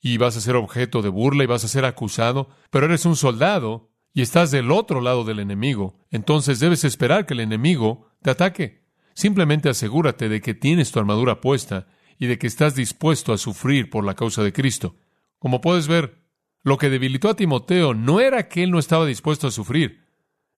[0.00, 3.16] y vas a ser objeto de burla y vas a ser acusado, pero eres un
[3.16, 5.98] soldado y estás del otro lado del enemigo.
[6.10, 8.82] Entonces debes esperar que el enemigo te ataque.
[9.14, 11.86] Simplemente asegúrate de que tienes tu armadura puesta
[12.18, 14.96] y de que estás dispuesto a sufrir por la causa de Cristo.
[15.38, 16.22] Como puedes ver,
[16.62, 20.04] lo que debilitó a Timoteo no era que él no estaba dispuesto a sufrir,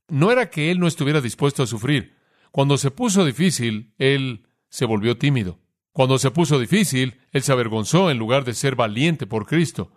[0.08, 2.14] no era que él no estuviera dispuesto a sufrir.
[2.50, 5.60] Cuando se puso difícil, él se volvió tímido.
[5.92, 9.92] Cuando se puso difícil, él se avergonzó en lugar de ser valiente por Cristo.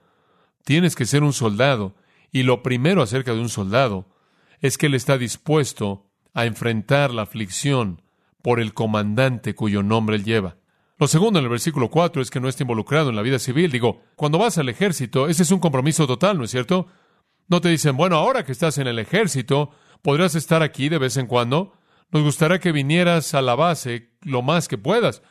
[0.64, 1.96] Tienes que ser un soldado,
[2.32, 4.08] y lo primero acerca de un soldado
[4.62, 8.04] es que él está dispuesto a enfrentar la aflicción
[8.44, 10.58] por el comandante cuyo nombre él lleva.
[11.00, 13.72] Lo segundo en el versículo 4 es que no está involucrado en la vida civil.
[13.72, 16.86] Digo, cuando vas al ejército, ese es un compromiso total, ¿no es cierto?
[17.48, 19.72] No te dicen, bueno, ahora que estás en el ejército,
[20.04, 21.74] podrás estar aquí de vez en cuando.
[22.12, 25.22] Nos gustaría que vinieras a la base lo más que puedas.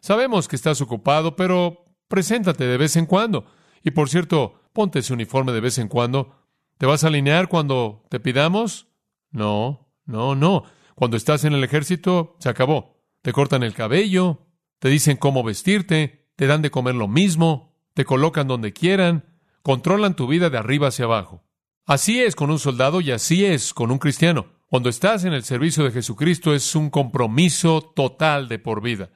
[0.00, 3.46] Sabemos que estás ocupado, pero preséntate de vez en cuando.
[3.82, 6.34] Y por cierto, ponte ese uniforme de vez en cuando.
[6.78, 8.88] ¿Te vas a alinear cuando te pidamos?
[9.30, 10.64] No, no, no.
[10.94, 13.02] Cuando estás en el ejército, se acabó.
[13.22, 14.46] Te cortan el cabello,
[14.78, 19.24] te dicen cómo vestirte, te dan de comer lo mismo, te colocan donde quieran,
[19.62, 21.44] controlan tu vida de arriba hacia abajo.
[21.86, 24.55] Así es con un soldado y así es con un cristiano.
[24.68, 29.10] Cuando estás en el servicio de Jesucristo es un compromiso total de por vida.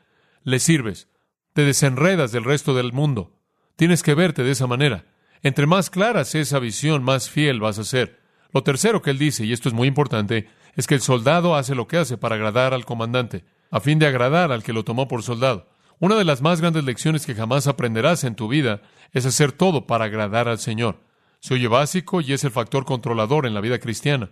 [0.45, 1.09] Le sirves,
[1.55, 3.37] te desenredas del resto del mundo.
[3.75, 5.07] Tienes que verte de esa manera.
[5.43, 8.21] Entre más clara sea esa visión, más fiel vas a ser.
[8.53, 11.75] Lo tercero que él dice, y esto es muy importante, es que el soldado hace
[11.75, 15.09] lo que hace para agradar al comandante, a fin de agradar al que lo tomó
[15.09, 15.69] por soldado.
[15.99, 18.83] Una de las más grandes lecciones que jamás aprenderás en tu vida
[19.13, 21.01] es hacer todo para agradar al Señor.
[21.41, 24.31] Se oye básico y es el factor controlador en la vida cristiana.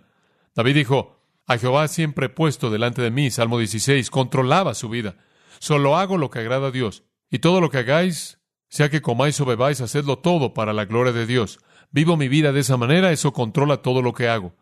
[0.55, 5.15] David dijo, a Jehová siempre he puesto delante de mí, Salmo 16, controlaba su vida.
[5.59, 7.03] Solo hago lo que agrada a Dios.
[7.29, 11.11] Y todo lo que hagáis, sea que comáis o bebáis, hacedlo todo para la gloria
[11.11, 11.59] de Dios.
[11.91, 14.55] Vivo mi vida de esa manera, eso controla todo lo que hago.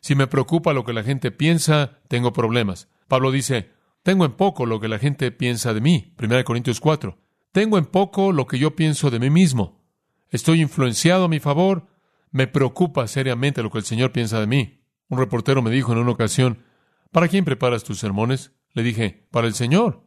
[0.00, 2.88] Si me preocupa lo que la gente piensa, tengo problemas.
[3.08, 3.72] Pablo dice,
[4.02, 6.14] tengo en poco lo que la gente piensa de mí.
[6.22, 7.18] 1 Corintios 4.
[7.52, 9.82] Tengo en poco lo que yo pienso de mí mismo.
[10.30, 11.88] Estoy influenciado a mi favor.
[12.30, 14.77] Me preocupa seriamente lo que el Señor piensa de mí.
[15.08, 16.64] Un reportero me dijo en una ocasión,
[17.10, 18.52] ¿para quién preparas tus sermones?
[18.72, 20.04] Le dije, para el Señor.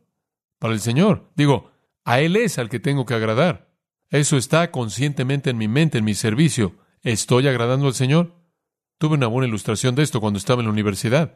[0.60, 1.32] Para el Señor.
[1.36, 1.72] Digo,
[2.04, 3.72] a Él es al que tengo que agradar.
[4.10, 6.76] Eso está conscientemente en mi mente, en mi servicio.
[7.02, 8.36] ¿Estoy agradando al Señor?
[8.98, 11.36] Tuve una buena ilustración de esto cuando estaba en la universidad.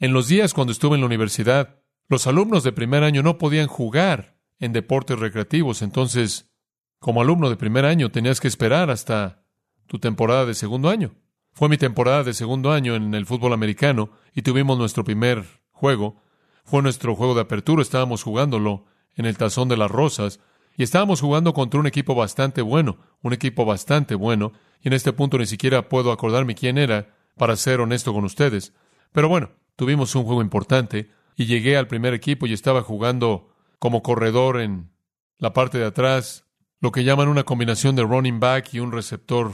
[0.00, 3.68] En los días cuando estuve en la universidad, los alumnos de primer año no podían
[3.68, 5.82] jugar en deportes recreativos.
[5.82, 6.50] Entonces,
[6.98, 9.44] como alumno de primer año, tenías que esperar hasta
[9.86, 11.14] tu temporada de segundo año.
[11.54, 16.20] Fue mi temporada de segundo año en el fútbol americano y tuvimos nuestro primer juego.
[16.64, 20.40] Fue nuestro juego de apertura, estábamos jugándolo en el Tazón de las Rosas
[20.76, 25.12] y estábamos jugando contra un equipo bastante bueno, un equipo bastante bueno, y en este
[25.12, 28.72] punto ni siquiera puedo acordarme quién era, para ser honesto con ustedes.
[29.12, 34.02] Pero bueno, tuvimos un juego importante y llegué al primer equipo y estaba jugando como
[34.02, 34.90] corredor en
[35.38, 36.46] la parte de atrás,
[36.80, 39.52] lo que llaman una combinación de running back y un receptor.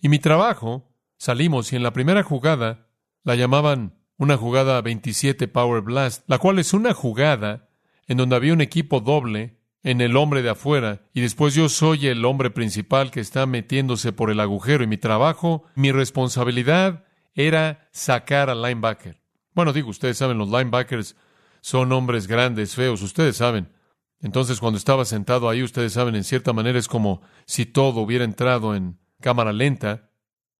[0.00, 0.89] Y mi trabajo
[1.20, 2.86] Salimos y en la primera jugada
[3.24, 7.68] la llamaban una jugada 27 Power Blast, la cual es una jugada
[8.06, 12.06] en donde había un equipo doble en el hombre de afuera y después yo soy
[12.06, 17.04] el hombre principal que está metiéndose por el agujero y mi trabajo, mi responsabilidad
[17.34, 19.20] era sacar al linebacker.
[19.52, 21.16] Bueno, digo, ustedes saben, los linebackers
[21.60, 23.68] son hombres grandes, feos, ustedes saben.
[24.22, 28.24] Entonces, cuando estaba sentado ahí, ustedes saben, en cierta manera es como si todo hubiera
[28.24, 30.09] entrado en cámara lenta.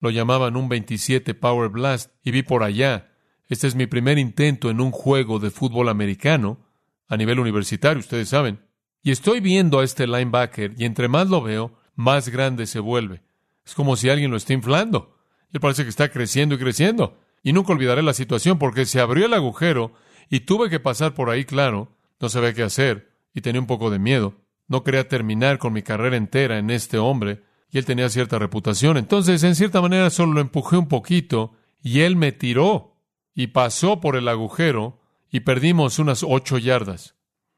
[0.01, 3.13] Lo llamaban un 27 Power Blast y vi por allá.
[3.49, 6.67] Este es mi primer intento en un juego de fútbol americano
[7.07, 8.61] a nivel universitario, ustedes saben.
[9.03, 13.23] Y estoy viendo a este linebacker y entre más lo veo, más grande se vuelve.
[13.65, 15.17] Es como si alguien lo está inflando.
[15.53, 17.19] Y parece que está creciendo y creciendo.
[17.43, 19.93] Y nunca olvidaré la situación porque se abrió el agujero
[20.29, 21.97] y tuve que pasar por ahí, claro.
[22.21, 24.37] No sabía qué hacer y tenía un poco de miedo.
[24.69, 28.97] No quería terminar con mi carrera entera en este hombre y él tenía cierta reputación.
[28.97, 31.53] Entonces, en cierta manera, solo lo empujé un poquito
[31.83, 32.97] y él me tiró
[33.35, 37.15] y pasó por el agujero y perdimos unas ocho yardas.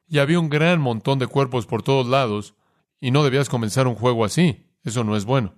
[0.07, 2.55] Y había un gran montón de cuerpos por todos lados
[3.01, 4.67] y no debías comenzar un juego así.
[4.85, 5.55] Eso no es bueno.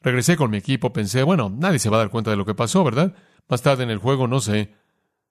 [0.00, 2.54] Regresé con mi equipo, pensé, bueno, nadie se va a dar cuenta de lo que
[2.54, 3.14] pasó, ¿verdad?
[3.48, 4.72] Más tarde en el juego, no sé,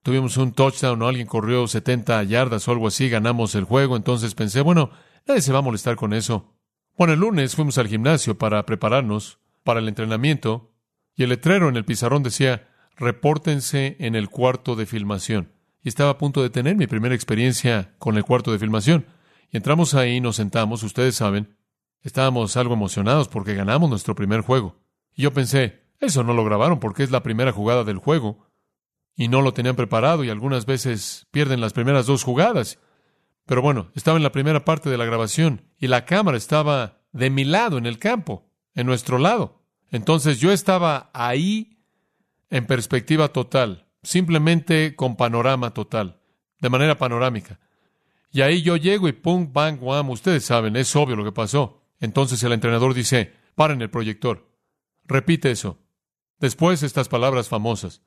[0.04, 4.36] tuvimos un touchdown o alguien corrió 70 yardas o algo así, ganamos el juego, entonces
[4.36, 4.92] pensé, bueno,
[5.28, 6.54] nadie se va a molestar con eso.
[7.00, 10.74] Bueno, el lunes fuimos al gimnasio para prepararnos para el entrenamiento
[11.16, 15.54] y el letrero en el pizarrón decía, repórtense en el cuarto de filmación.
[15.82, 19.06] Y estaba a punto de tener mi primera experiencia con el cuarto de filmación.
[19.50, 21.56] Y entramos ahí, nos sentamos, ustedes saben,
[22.02, 24.76] estábamos algo emocionados porque ganamos nuestro primer juego.
[25.16, 28.50] Y yo pensé, eso no lo grabaron porque es la primera jugada del juego
[29.16, 32.78] y no lo tenían preparado y algunas veces pierden las primeras dos jugadas.
[33.50, 37.32] Pero bueno, estaba en la primera parte de la grabación y la cámara estaba de
[37.32, 39.64] mi lado en el campo, en nuestro lado.
[39.90, 41.80] Entonces yo estaba ahí
[42.52, 46.20] en perspectiva total, simplemente con panorama total,
[46.60, 47.60] de manera panorámica.
[48.32, 51.82] Y ahí yo llego y pum, bang, wham, ustedes saben, es obvio lo que pasó.
[52.00, 54.48] Entonces el entrenador dice, paren el proyector.
[55.06, 55.80] Repite eso.
[56.38, 58.04] Después estas palabras famosas.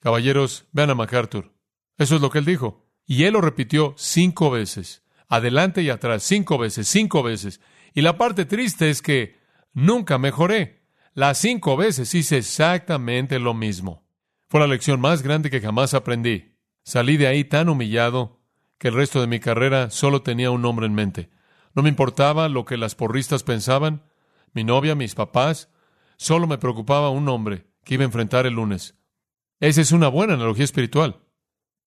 [0.00, 1.52] Caballeros, vean a MacArthur.
[1.98, 2.83] Eso es lo que él dijo.
[3.06, 7.60] Y él lo repitió cinco veces, adelante y atrás, cinco veces, cinco veces.
[7.92, 9.38] Y la parte triste es que
[9.72, 10.82] nunca mejoré.
[11.12, 14.04] Las cinco veces hice exactamente lo mismo.
[14.48, 16.56] Fue la lección más grande que jamás aprendí.
[16.82, 18.40] Salí de ahí tan humillado
[18.78, 21.30] que el resto de mi carrera solo tenía un nombre en mente.
[21.74, 24.02] No me importaba lo que las porristas pensaban,
[24.52, 25.70] mi novia, mis papás,
[26.16, 28.96] solo me preocupaba un hombre que iba a enfrentar el lunes.
[29.60, 31.23] Esa es una buena analogía espiritual.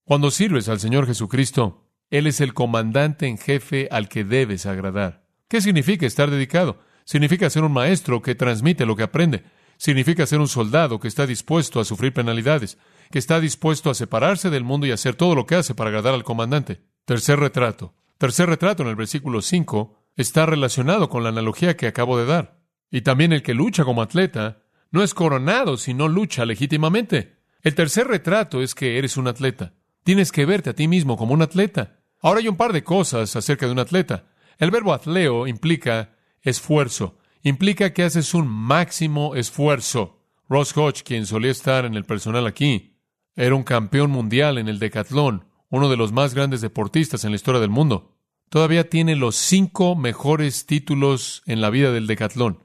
[0.08, 5.28] Cuando sirves al Señor Jesucristo, Él es el comandante en jefe al que debes agradar.
[5.50, 6.80] ¿Qué significa estar dedicado?
[7.04, 9.44] Significa ser un maestro que transmite lo que aprende.
[9.76, 12.78] Significa ser un soldado que está dispuesto a sufrir penalidades,
[13.12, 16.14] que está dispuesto a separarse del mundo y hacer todo lo que hace para agradar
[16.14, 16.80] al comandante.
[17.04, 17.94] Tercer retrato.
[18.18, 22.62] Tercer retrato en el versículo 5 está relacionado con la analogía que acabo de dar.
[22.90, 27.40] Y también el que lucha como atleta no es coronado si no lucha legítimamente.
[27.62, 29.74] El tercer retrato es que eres un atleta.
[30.08, 32.00] Tienes que verte a ti mismo como un atleta.
[32.22, 34.24] Ahora hay un par de cosas acerca de un atleta.
[34.58, 40.24] El verbo atleo implica esfuerzo, implica que haces un máximo esfuerzo.
[40.48, 42.96] Ross Hodge, quien solía estar en el personal aquí,
[43.36, 47.36] era un campeón mundial en el decatlón, uno de los más grandes deportistas en la
[47.36, 48.16] historia del mundo.
[48.48, 52.64] Todavía tiene los cinco mejores títulos en la vida del decatlón.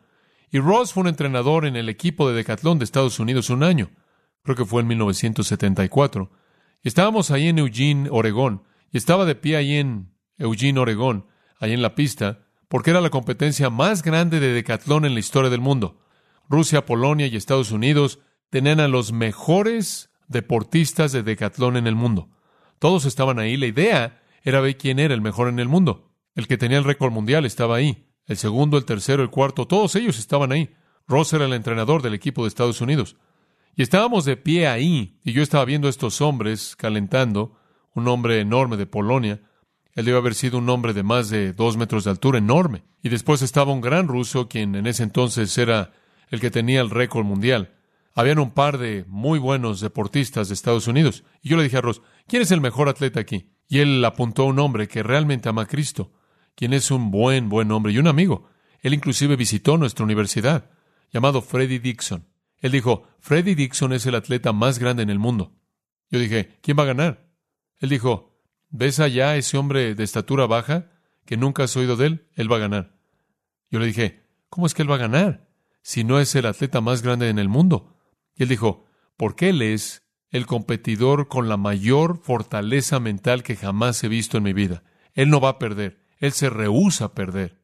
[0.53, 3.91] Y Ross fue un entrenador en el equipo de decatlón de Estados Unidos un año
[4.43, 6.31] creo que fue en 1974.
[6.83, 11.27] Estábamos ahí en Eugene, Oregón, y estaba de pie ahí en Eugene, Oregón,
[11.61, 15.51] ahí en la pista, porque era la competencia más grande de decatlón en la historia
[15.51, 16.01] del mundo.
[16.49, 18.19] Rusia, Polonia y Estados Unidos
[18.51, 22.31] tenían a los mejores deportistas de decatlón en el mundo.
[22.79, 23.57] Todos estaban ahí.
[23.57, 26.11] La idea era ver quién era el mejor en el mundo.
[26.35, 28.09] El que tenía el récord mundial estaba ahí.
[28.27, 30.75] El segundo, el tercero, el cuarto, todos ellos estaban ahí.
[31.07, 33.17] Ross era el entrenador del equipo de Estados Unidos.
[33.75, 37.57] Y estábamos de pie ahí, y yo estaba viendo a estos hombres calentando,
[37.95, 39.41] un hombre enorme de Polonia.
[39.95, 42.85] Él debe haber sido un hombre de más de dos metros de altura, enorme.
[43.03, 45.93] Y después estaba un gran ruso, quien en ese entonces era
[46.31, 47.75] el que tenía el récord mundial.
[48.15, 51.25] Habían un par de muy buenos deportistas de Estados Unidos.
[51.43, 53.53] Y yo le dije a Ross, ¿quién es el mejor atleta aquí?
[53.69, 56.13] Y él apuntó a un hombre que realmente ama a Cristo,
[56.55, 58.51] quien es un buen, buen hombre y un amigo.
[58.81, 60.71] Él inclusive visitó nuestra universidad,
[61.11, 62.27] llamado Freddy Dixon.
[62.63, 65.55] Él dijo, Freddy Dixon es el atleta más grande en el mundo.
[66.11, 67.29] Yo dije, ¿quién va a ganar?
[67.79, 68.39] Él dijo,
[68.71, 70.91] ¿ves allá ese hombre de estatura baja
[71.27, 72.29] que nunca has oído de él?
[72.35, 72.97] Él va a ganar.
[73.71, 75.49] Yo le dije, ¿cómo es que él va a ganar?
[75.83, 77.97] Si no es el atleta más grande en el mundo.
[78.37, 78.87] Y él dijo,
[79.17, 84.45] porque él es el competidor con la mayor fortaleza mental que jamás he visto en
[84.45, 84.85] mi vida.
[85.15, 86.01] Él no va a perder.
[86.19, 87.61] Él se rehúsa a perder.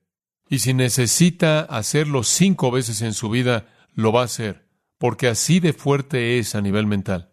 [0.49, 4.68] Y si necesita hacerlo cinco veces en su vida, lo va a hacer,
[4.99, 7.33] porque así de fuerte es a nivel mental.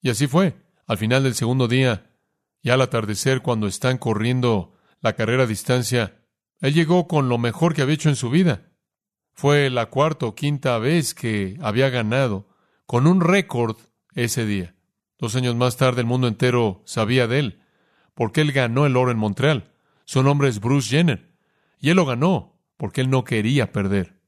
[0.00, 0.54] Y así fue.
[0.86, 2.12] Al final del segundo día,
[2.62, 6.22] y al atardecer, cuando están corriendo la carrera a distancia,
[6.60, 8.70] él llegó con lo mejor que había hecho en su vida.
[9.32, 12.48] Fue la cuarta o quinta vez que había ganado,
[12.86, 13.76] con un récord
[14.14, 14.74] ese día.
[15.18, 17.62] Dos años más tarde el mundo entero sabía de él,
[18.14, 19.72] porque él ganó el oro en Montreal.
[20.04, 21.32] Su nombre es Bruce Jenner.
[21.78, 24.20] Y él lo ganó, porque él no quería perder.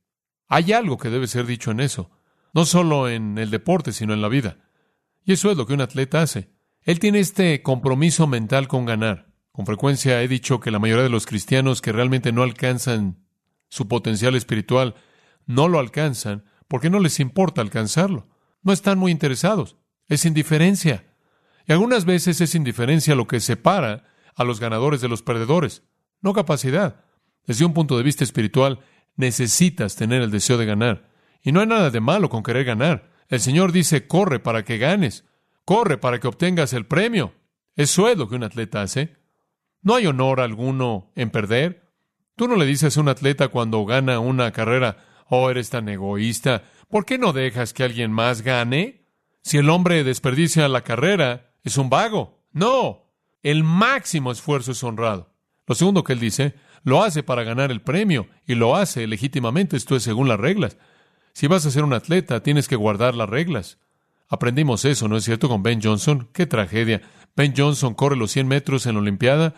[0.49, 2.11] Hay algo que debe ser dicho en eso,
[2.55, 4.59] no solo en el deporte, sino en la vida.
[5.25, 6.51] Y eso es lo que un atleta hace.
[6.83, 9.29] Él tiene este compromiso mental con ganar.
[9.53, 13.25] Con frecuencia he dicho que la mayoría de los cristianos que realmente no alcanzan
[13.69, 14.95] su potencial espiritual
[15.47, 18.29] no lo alcanzan porque no les importa alcanzarlo.
[18.63, 19.77] No están muy interesados.
[20.07, 21.07] Es indiferencia.
[21.67, 25.83] Y algunas veces es indiferencia lo que separa a los ganadores de los perdedores,
[26.21, 27.05] no capacidad.
[27.47, 28.81] Desde un punto de vista espiritual,
[29.17, 31.08] necesitas tener el deseo de ganar.
[31.43, 33.11] Y no hay nada de malo con querer ganar.
[33.29, 35.25] El Señor dice, corre para que ganes,
[35.65, 37.35] corre para que obtengas el premio.
[37.77, 39.17] Es lo que un atleta hace.
[39.83, 41.93] No hay honor alguno en perder.
[42.37, 46.65] Tú no le dices a un atleta cuando gana una carrera, oh, eres tan egoísta,
[46.89, 49.07] ¿por qué no dejas que alguien más gane?
[49.43, 52.45] Si el hombre desperdicia la carrera, es un vago.
[52.53, 53.13] No,
[53.43, 55.35] el máximo esfuerzo es honrado.
[55.67, 59.77] Lo segundo que él dice, lo hace para ganar el premio y lo hace legítimamente,
[59.77, 60.79] esto es según las reglas.
[61.39, 63.79] Si vas a ser un atleta, tienes que guardar las reglas.
[64.27, 65.49] Aprendimos eso, ¿no es cierto?
[65.49, 66.29] Con Ben Johnson.
[66.33, 67.01] Qué tragedia.
[67.37, 69.55] Ben Johnson corre los 100 metros en la Olimpiada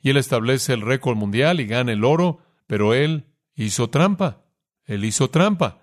[0.00, 4.46] y él establece el récord mundial y gana el oro, pero él hizo trampa.
[4.86, 5.82] Él hizo trampa.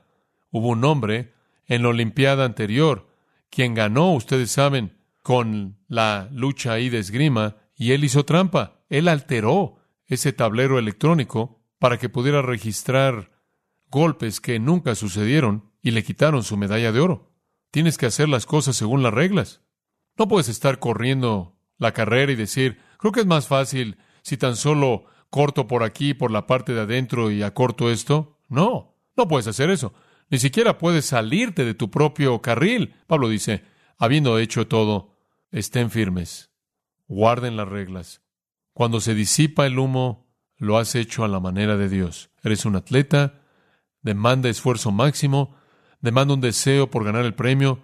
[0.49, 1.31] Hubo un hombre
[1.67, 3.07] en la Olimpiada anterior
[3.51, 8.79] quien ganó, ustedes saben, con la lucha ahí de esgrima, y él hizo trampa.
[8.89, 9.75] Él alteró
[10.07, 13.34] ese tablero electrónico para que pudiera registrar
[13.95, 17.31] golpes que nunca sucedieron y le quitaron su medalla de oro.
[17.71, 19.61] Tienes que hacer las cosas según las reglas.
[20.17, 24.57] No puedes estar corriendo la carrera y decir, creo que es más fácil si tan
[24.57, 28.37] solo corto por aquí, por la parte de adentro y acorto esto.
[28.49, 29.93] No, no puedes hacer eso.
[30.29, 32.95] Ni siquiera puedes salirte de tu propio carril.
[33.07, 33.63] Pablo dice,
[33.97, 35.15] habiendo hecho todo,
[35.51, 36.51] estén firmes,
[37.07, 38.21] guarden las reglas.
[38.73, 40.27] Cuando se disipa el humo,
[40.57, 42.29] lo has hecho a la manera de Dios.
[42.43, 43.44] Eres un atleta,
[44.05, 45.55] demanda esfuerzo máximo,
[45.99, 47.79] demanda un deseo por ganar el premio,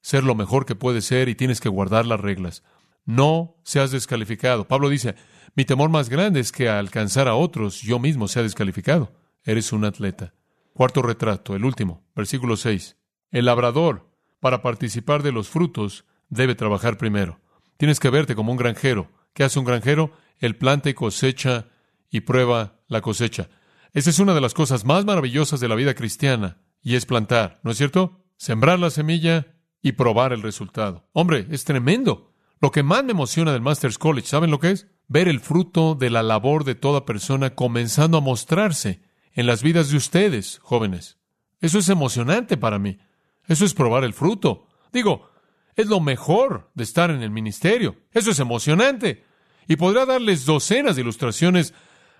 [0.00, 2.62] ser lo mejor que puedes ser y tienes que guardar las reglas.
[3.04, 4.68] No seas descalificado.
[4.68, 5.16] Pablo dice,
[5.56, 9.12] mi temor más grande es que al alcanzar a otros yo mismo sea descalificado.
[9.42, 10.32] Eres un atleta.
[10.72, 12.96] Cuarto retrato, el último, versículo 6.
[13.32, 14.08] El labrador,
[14.38, 17.40] para participar de los frutos, debe trabajar primero.
[17.76, 19.10] Tienes que verte como un granjero.
[19.32, 20.12] ¿Qué hace un granjero?
[20.38, 21.66] Él planta y cosecha
[22.10, 23.48] y prueba la cosecha.
[23.94, 27.60] Esa es una de las cosas más maravillosas de la vida cristiana, y es plantar,
[27.62, 28.24] ¿no es cierto?
[28.36, 31.08] Sembrar la semilla y probar el resultado.
[31.12, 32.32] Hombre, es tremendo.
[32.60, 34.88] Lo que más me emociona del Masters College, ¿saben lo que es?
[35.06, 39.00] Ver el fruto de la labor de toda persona comenzando a mostrarse
[39.32, 41.18] en las vidas de ustedes, jóvenes.
[41.60, 42.98] Eso es emocionante para mí.
[43.46, 44.66] Eso es probar el fruto.
[44.92, 45.30] Digo,
[45.76, 47.96] es lo mejor de estar en el ministerio.
[48.10, 49.24] Eso es emocionante.
[49.68, 51.74] Y podrá darles docenas de ilustraciones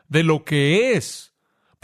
[0.08, 1.33] de lo que es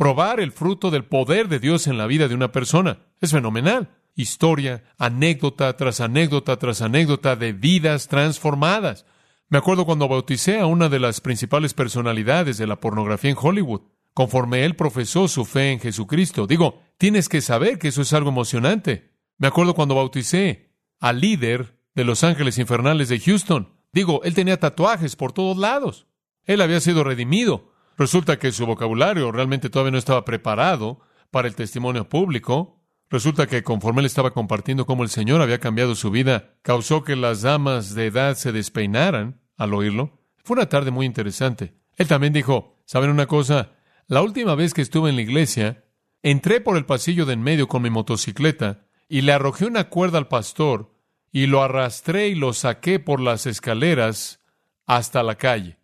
[0.00, 3.00] probar el fruto del poder de Dios en la vida de una persona.
[3.20, 3.90] Es fenomenal.
[4.14, 9.04] Historia, anécdota tras anécdota tras anécdota de vidas transformadas.
[9.50, 13.82] Me acuerdo cuando bauticé a una de las principales personalidades de la pornografía en Hollywood
[14.14, 16.46] conforme él profesó su fe en Jesucristo.
[16.46, 19.10] Digo, tienes que saber que eso es algo emocionante.
[19.36, 23.68] Me acuerdo cuando bauticé al líder de los ángeles infernales de Houston.
[23.92, 26.06] Digo, él tenía tatuajes por todos lados.
[26.46, 27.70] Él había sido redimido.
[28.00, 32.82] Resulta que su vocabulario realmente todavía no estaba preparado para el testimonio público.
[33.10, 37.14] Resulta que conforme él estaba compartiendo cómo el Señor había cambiado su vida, causó que
[37.14, 40.18] las damas de edad se despeinaran al oírlo.
[40.42, 41.74] Fue una tarde muy interesante.
[41.94, 43.72] Él también dijo, ¿saben una cosa?
[44.06, 45.84] La última vez que estuve en la iglesia,
[46.22, 50.16] entré por el pasillo de en medio con mi motocicleta y le arrojé una cuerda
[50.16, 50.94] al pastor
[51.32, 54.40] y lo arrastré y lo saqué por las escaleras
[54.86, 55.76] hasta la calle.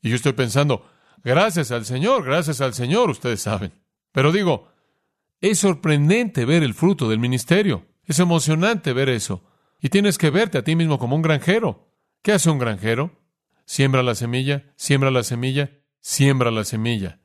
[0.00, 0.86] Y yo estoy pensando,
[1.24, 3.72] gracias al Señor, gracias al Señor, ustedes saben.
[4.12, 4.68] Pero digo,
[5.40, 7.86] es sorprendente ver el fruto del ministerio.
[8.04, 9.42] Es emocionante ver eso.
[9.80, 11.90] Y tienes que verte a ti mismo como un granjero.
[12.22, 13.20] ¿Qué hace un granjero?
[13.66, 15.70] Siembra la semilla, siembra la semilla,
[16.00, 17.18] siembra la semilla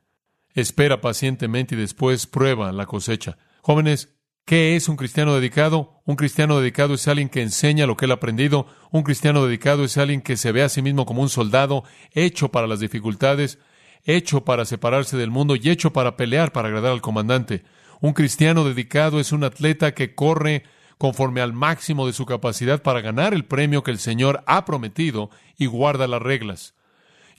[0.60, 3.38] espera pacientemente y después prueba la cosecha.
[3.62, 6.02] Jóvenes, ¿qué es un cristiano dedicado?
[6.06, 8.68] Un cristiano dedicado es alguien que enseña lo que él ha aprendido.
[8.92, 12.50] Un cristiano dedicado es alguien que se ve a sí mismo como un soldado hecho
[12.50, 13.60] para las dificultades.
[14.06, 17.64] Hecho para separarse del mundo y hecho para pelear para agradar al comandante.
[18.02, 20.64] Un cristiano dedicado es un atleta que corre
[20.98, 25.30] conforme al máximo de su capacidad para ganar el premio que el Señor ha prometido
[25.58, 26.76] y guarda las reglas.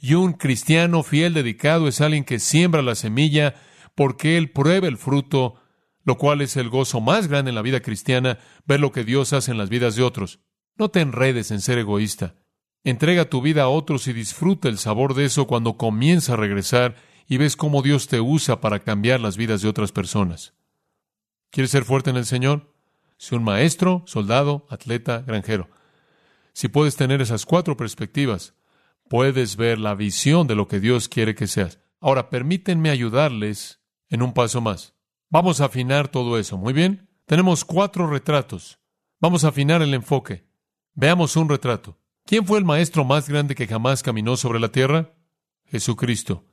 [0.00, 3.54] Y un cristiano fiel dedicado es alguien que siembra la semilla
[3.94, 5.56] porque él prueba el fruto,
[6.04, 9.34] lo cual es el gozo más grande en la vida cristiana, ver lo que Dios
[9.34, 10.40] hace en las vidas de otros.
[10.76, 12.34] No te enredes en ser egoísta.
[12.82, 16.96] Entrega tu vida a otros y disfruta el sabor de eso cuando comienza a regresar
[17.26, 20.54] y ves cómo Dios te usa para cambiar las vidas de otras personas.
[21.50, 22.74] ¿Quieres ser fuerte en el Señor?
[23.18, 25.68] Sé un maestro, soldado, atleta, granjero.
[26.54, 28.54] Si puedes tener esas cuatro perspectivas,
[29.08, 31.80] puedes ver la visión de lo que Dios quiere que seas.
[32.00, 34.94] Ahora, permítanme ayudarles en un paso más.
[35.28, 37.10] Vamos a afinar todo eso, ¿muy bien?
[37.26, 38.78] Tenemos cuatro retratos.
[39.20, 40.46] Vamos a afinar el enfoque.
[40.94, 41.99] Veamos un retrato.
[42.30, 45.14] ¿Quién fue el maestro más grande que jamás caminó sobre la tierra?
[45.66, 46.44] Jesucristo.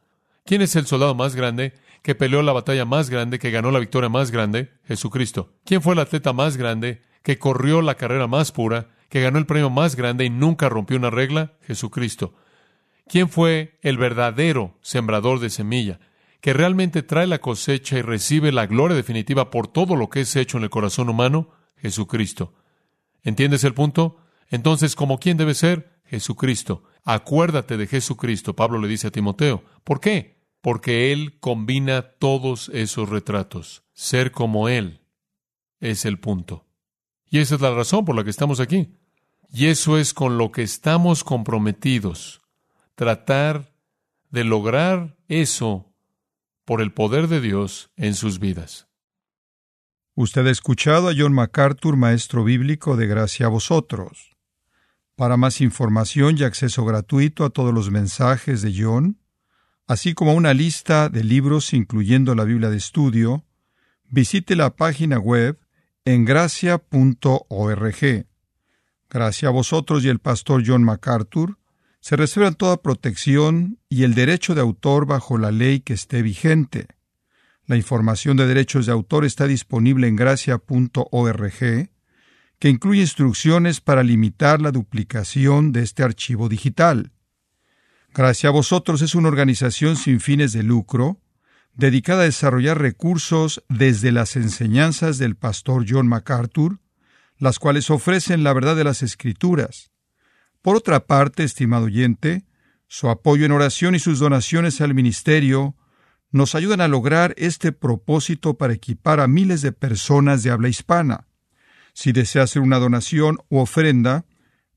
[0.43, 3.77] ¿Quién es el soldado más grande que peleó la batalla más grande, que ganó la
[3.77, 4.71] victoria más grande?
[4.87, 5.53] Jesucristo.
[5.65, 9.45] ¿Quién fue el atleta más grande que corrió la carrera más pura, que ganó el
[9.45, 11.53] premio más grande y nunca rompió una regla?
[11.61, 12.33] Jesucristo.
[13.07, 15.99] ¿Quién fue el verdadero sembrador de semilla,
[16.41, 20.35] que realmente trae la cosecha y recibe la gloria definitiva por todo lo que es
[20.35, 21.51] hecho en el corazón humano?
[21.75, 22.55] Jesucristo.
[23.21, 24.17] ¿Entiendes el punto?
[24.49, 25.99] Entonces, ¿como quién debe ser?
[26.05, 26.83] Jesucristo.
[27.03, 29.63] Acuérdate de Jesucristo, Pablo le dice a Timoteo.
[29.83, 30.37] ¿Por qué?
[30.61, 33.83] Porque Él combina todos esos retratos.
[33.93, 35.01] Ser como Él
[35.79, 36.65] es el punto.
[37.29, 38.97] Y esa es la razón por la que estamos aquí.
[39.49, 42.41] Y eso es con lo que estamos comprometidos.
[42.95, 43.73] Tratar
[44.29, 45.93] de lograr eso
[46.65, 48.87] por el poder de Dios en sus vidas.
[50.15, 54.36] Usted ha escuchado a John MacArthur, maestro bíblico de gracia a vosotros.
[55.17, 59.17] Para más información y acceso gratuito a todos los mensajes de John,
[59.87, 63.43] así como una lista de libros incluyendo la Biblia de estudio,
[64.11, 65.57] visite la página web
[66.05, 66.85] en gracia.org.
[69.09, 71.57] Gracias a vosotros y el pastor John MacArthur,
[71.99, 76.89] se reservan toda protección y el derecho de autor bajo la ley que esté vigente.
[77.65, 81.89] La información de derechos de autor está disponible en gracia.org
[82.59, 87.11] que incluye instrucciones para limitar la duplicación de este archivo digital.
[88.13, 91.21] Gracias a vosotros es una organización sin fines de lucro,
[91.73, 96.79] dedicada a desarrollar recursos desde las enseñanzas del pastor John MacArthur,
[97.37, 99.91] las cuales ofrecen la verdad de las Escrituras.
[100.63, 102.45] Por otra parte, estimado oyente,
[102.87, 105.75] su apoyo en oración y sus donaciones al ministerio
[106.31, 111.27] nos ayudan a lograr este propósito para equipar a miles de personas de habla hispana.
[111.97, 114.25] Si desea hacer una donación u ofrenda,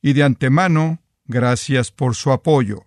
[0.00, 2.85] Y de antemano, gracias por su apoyo.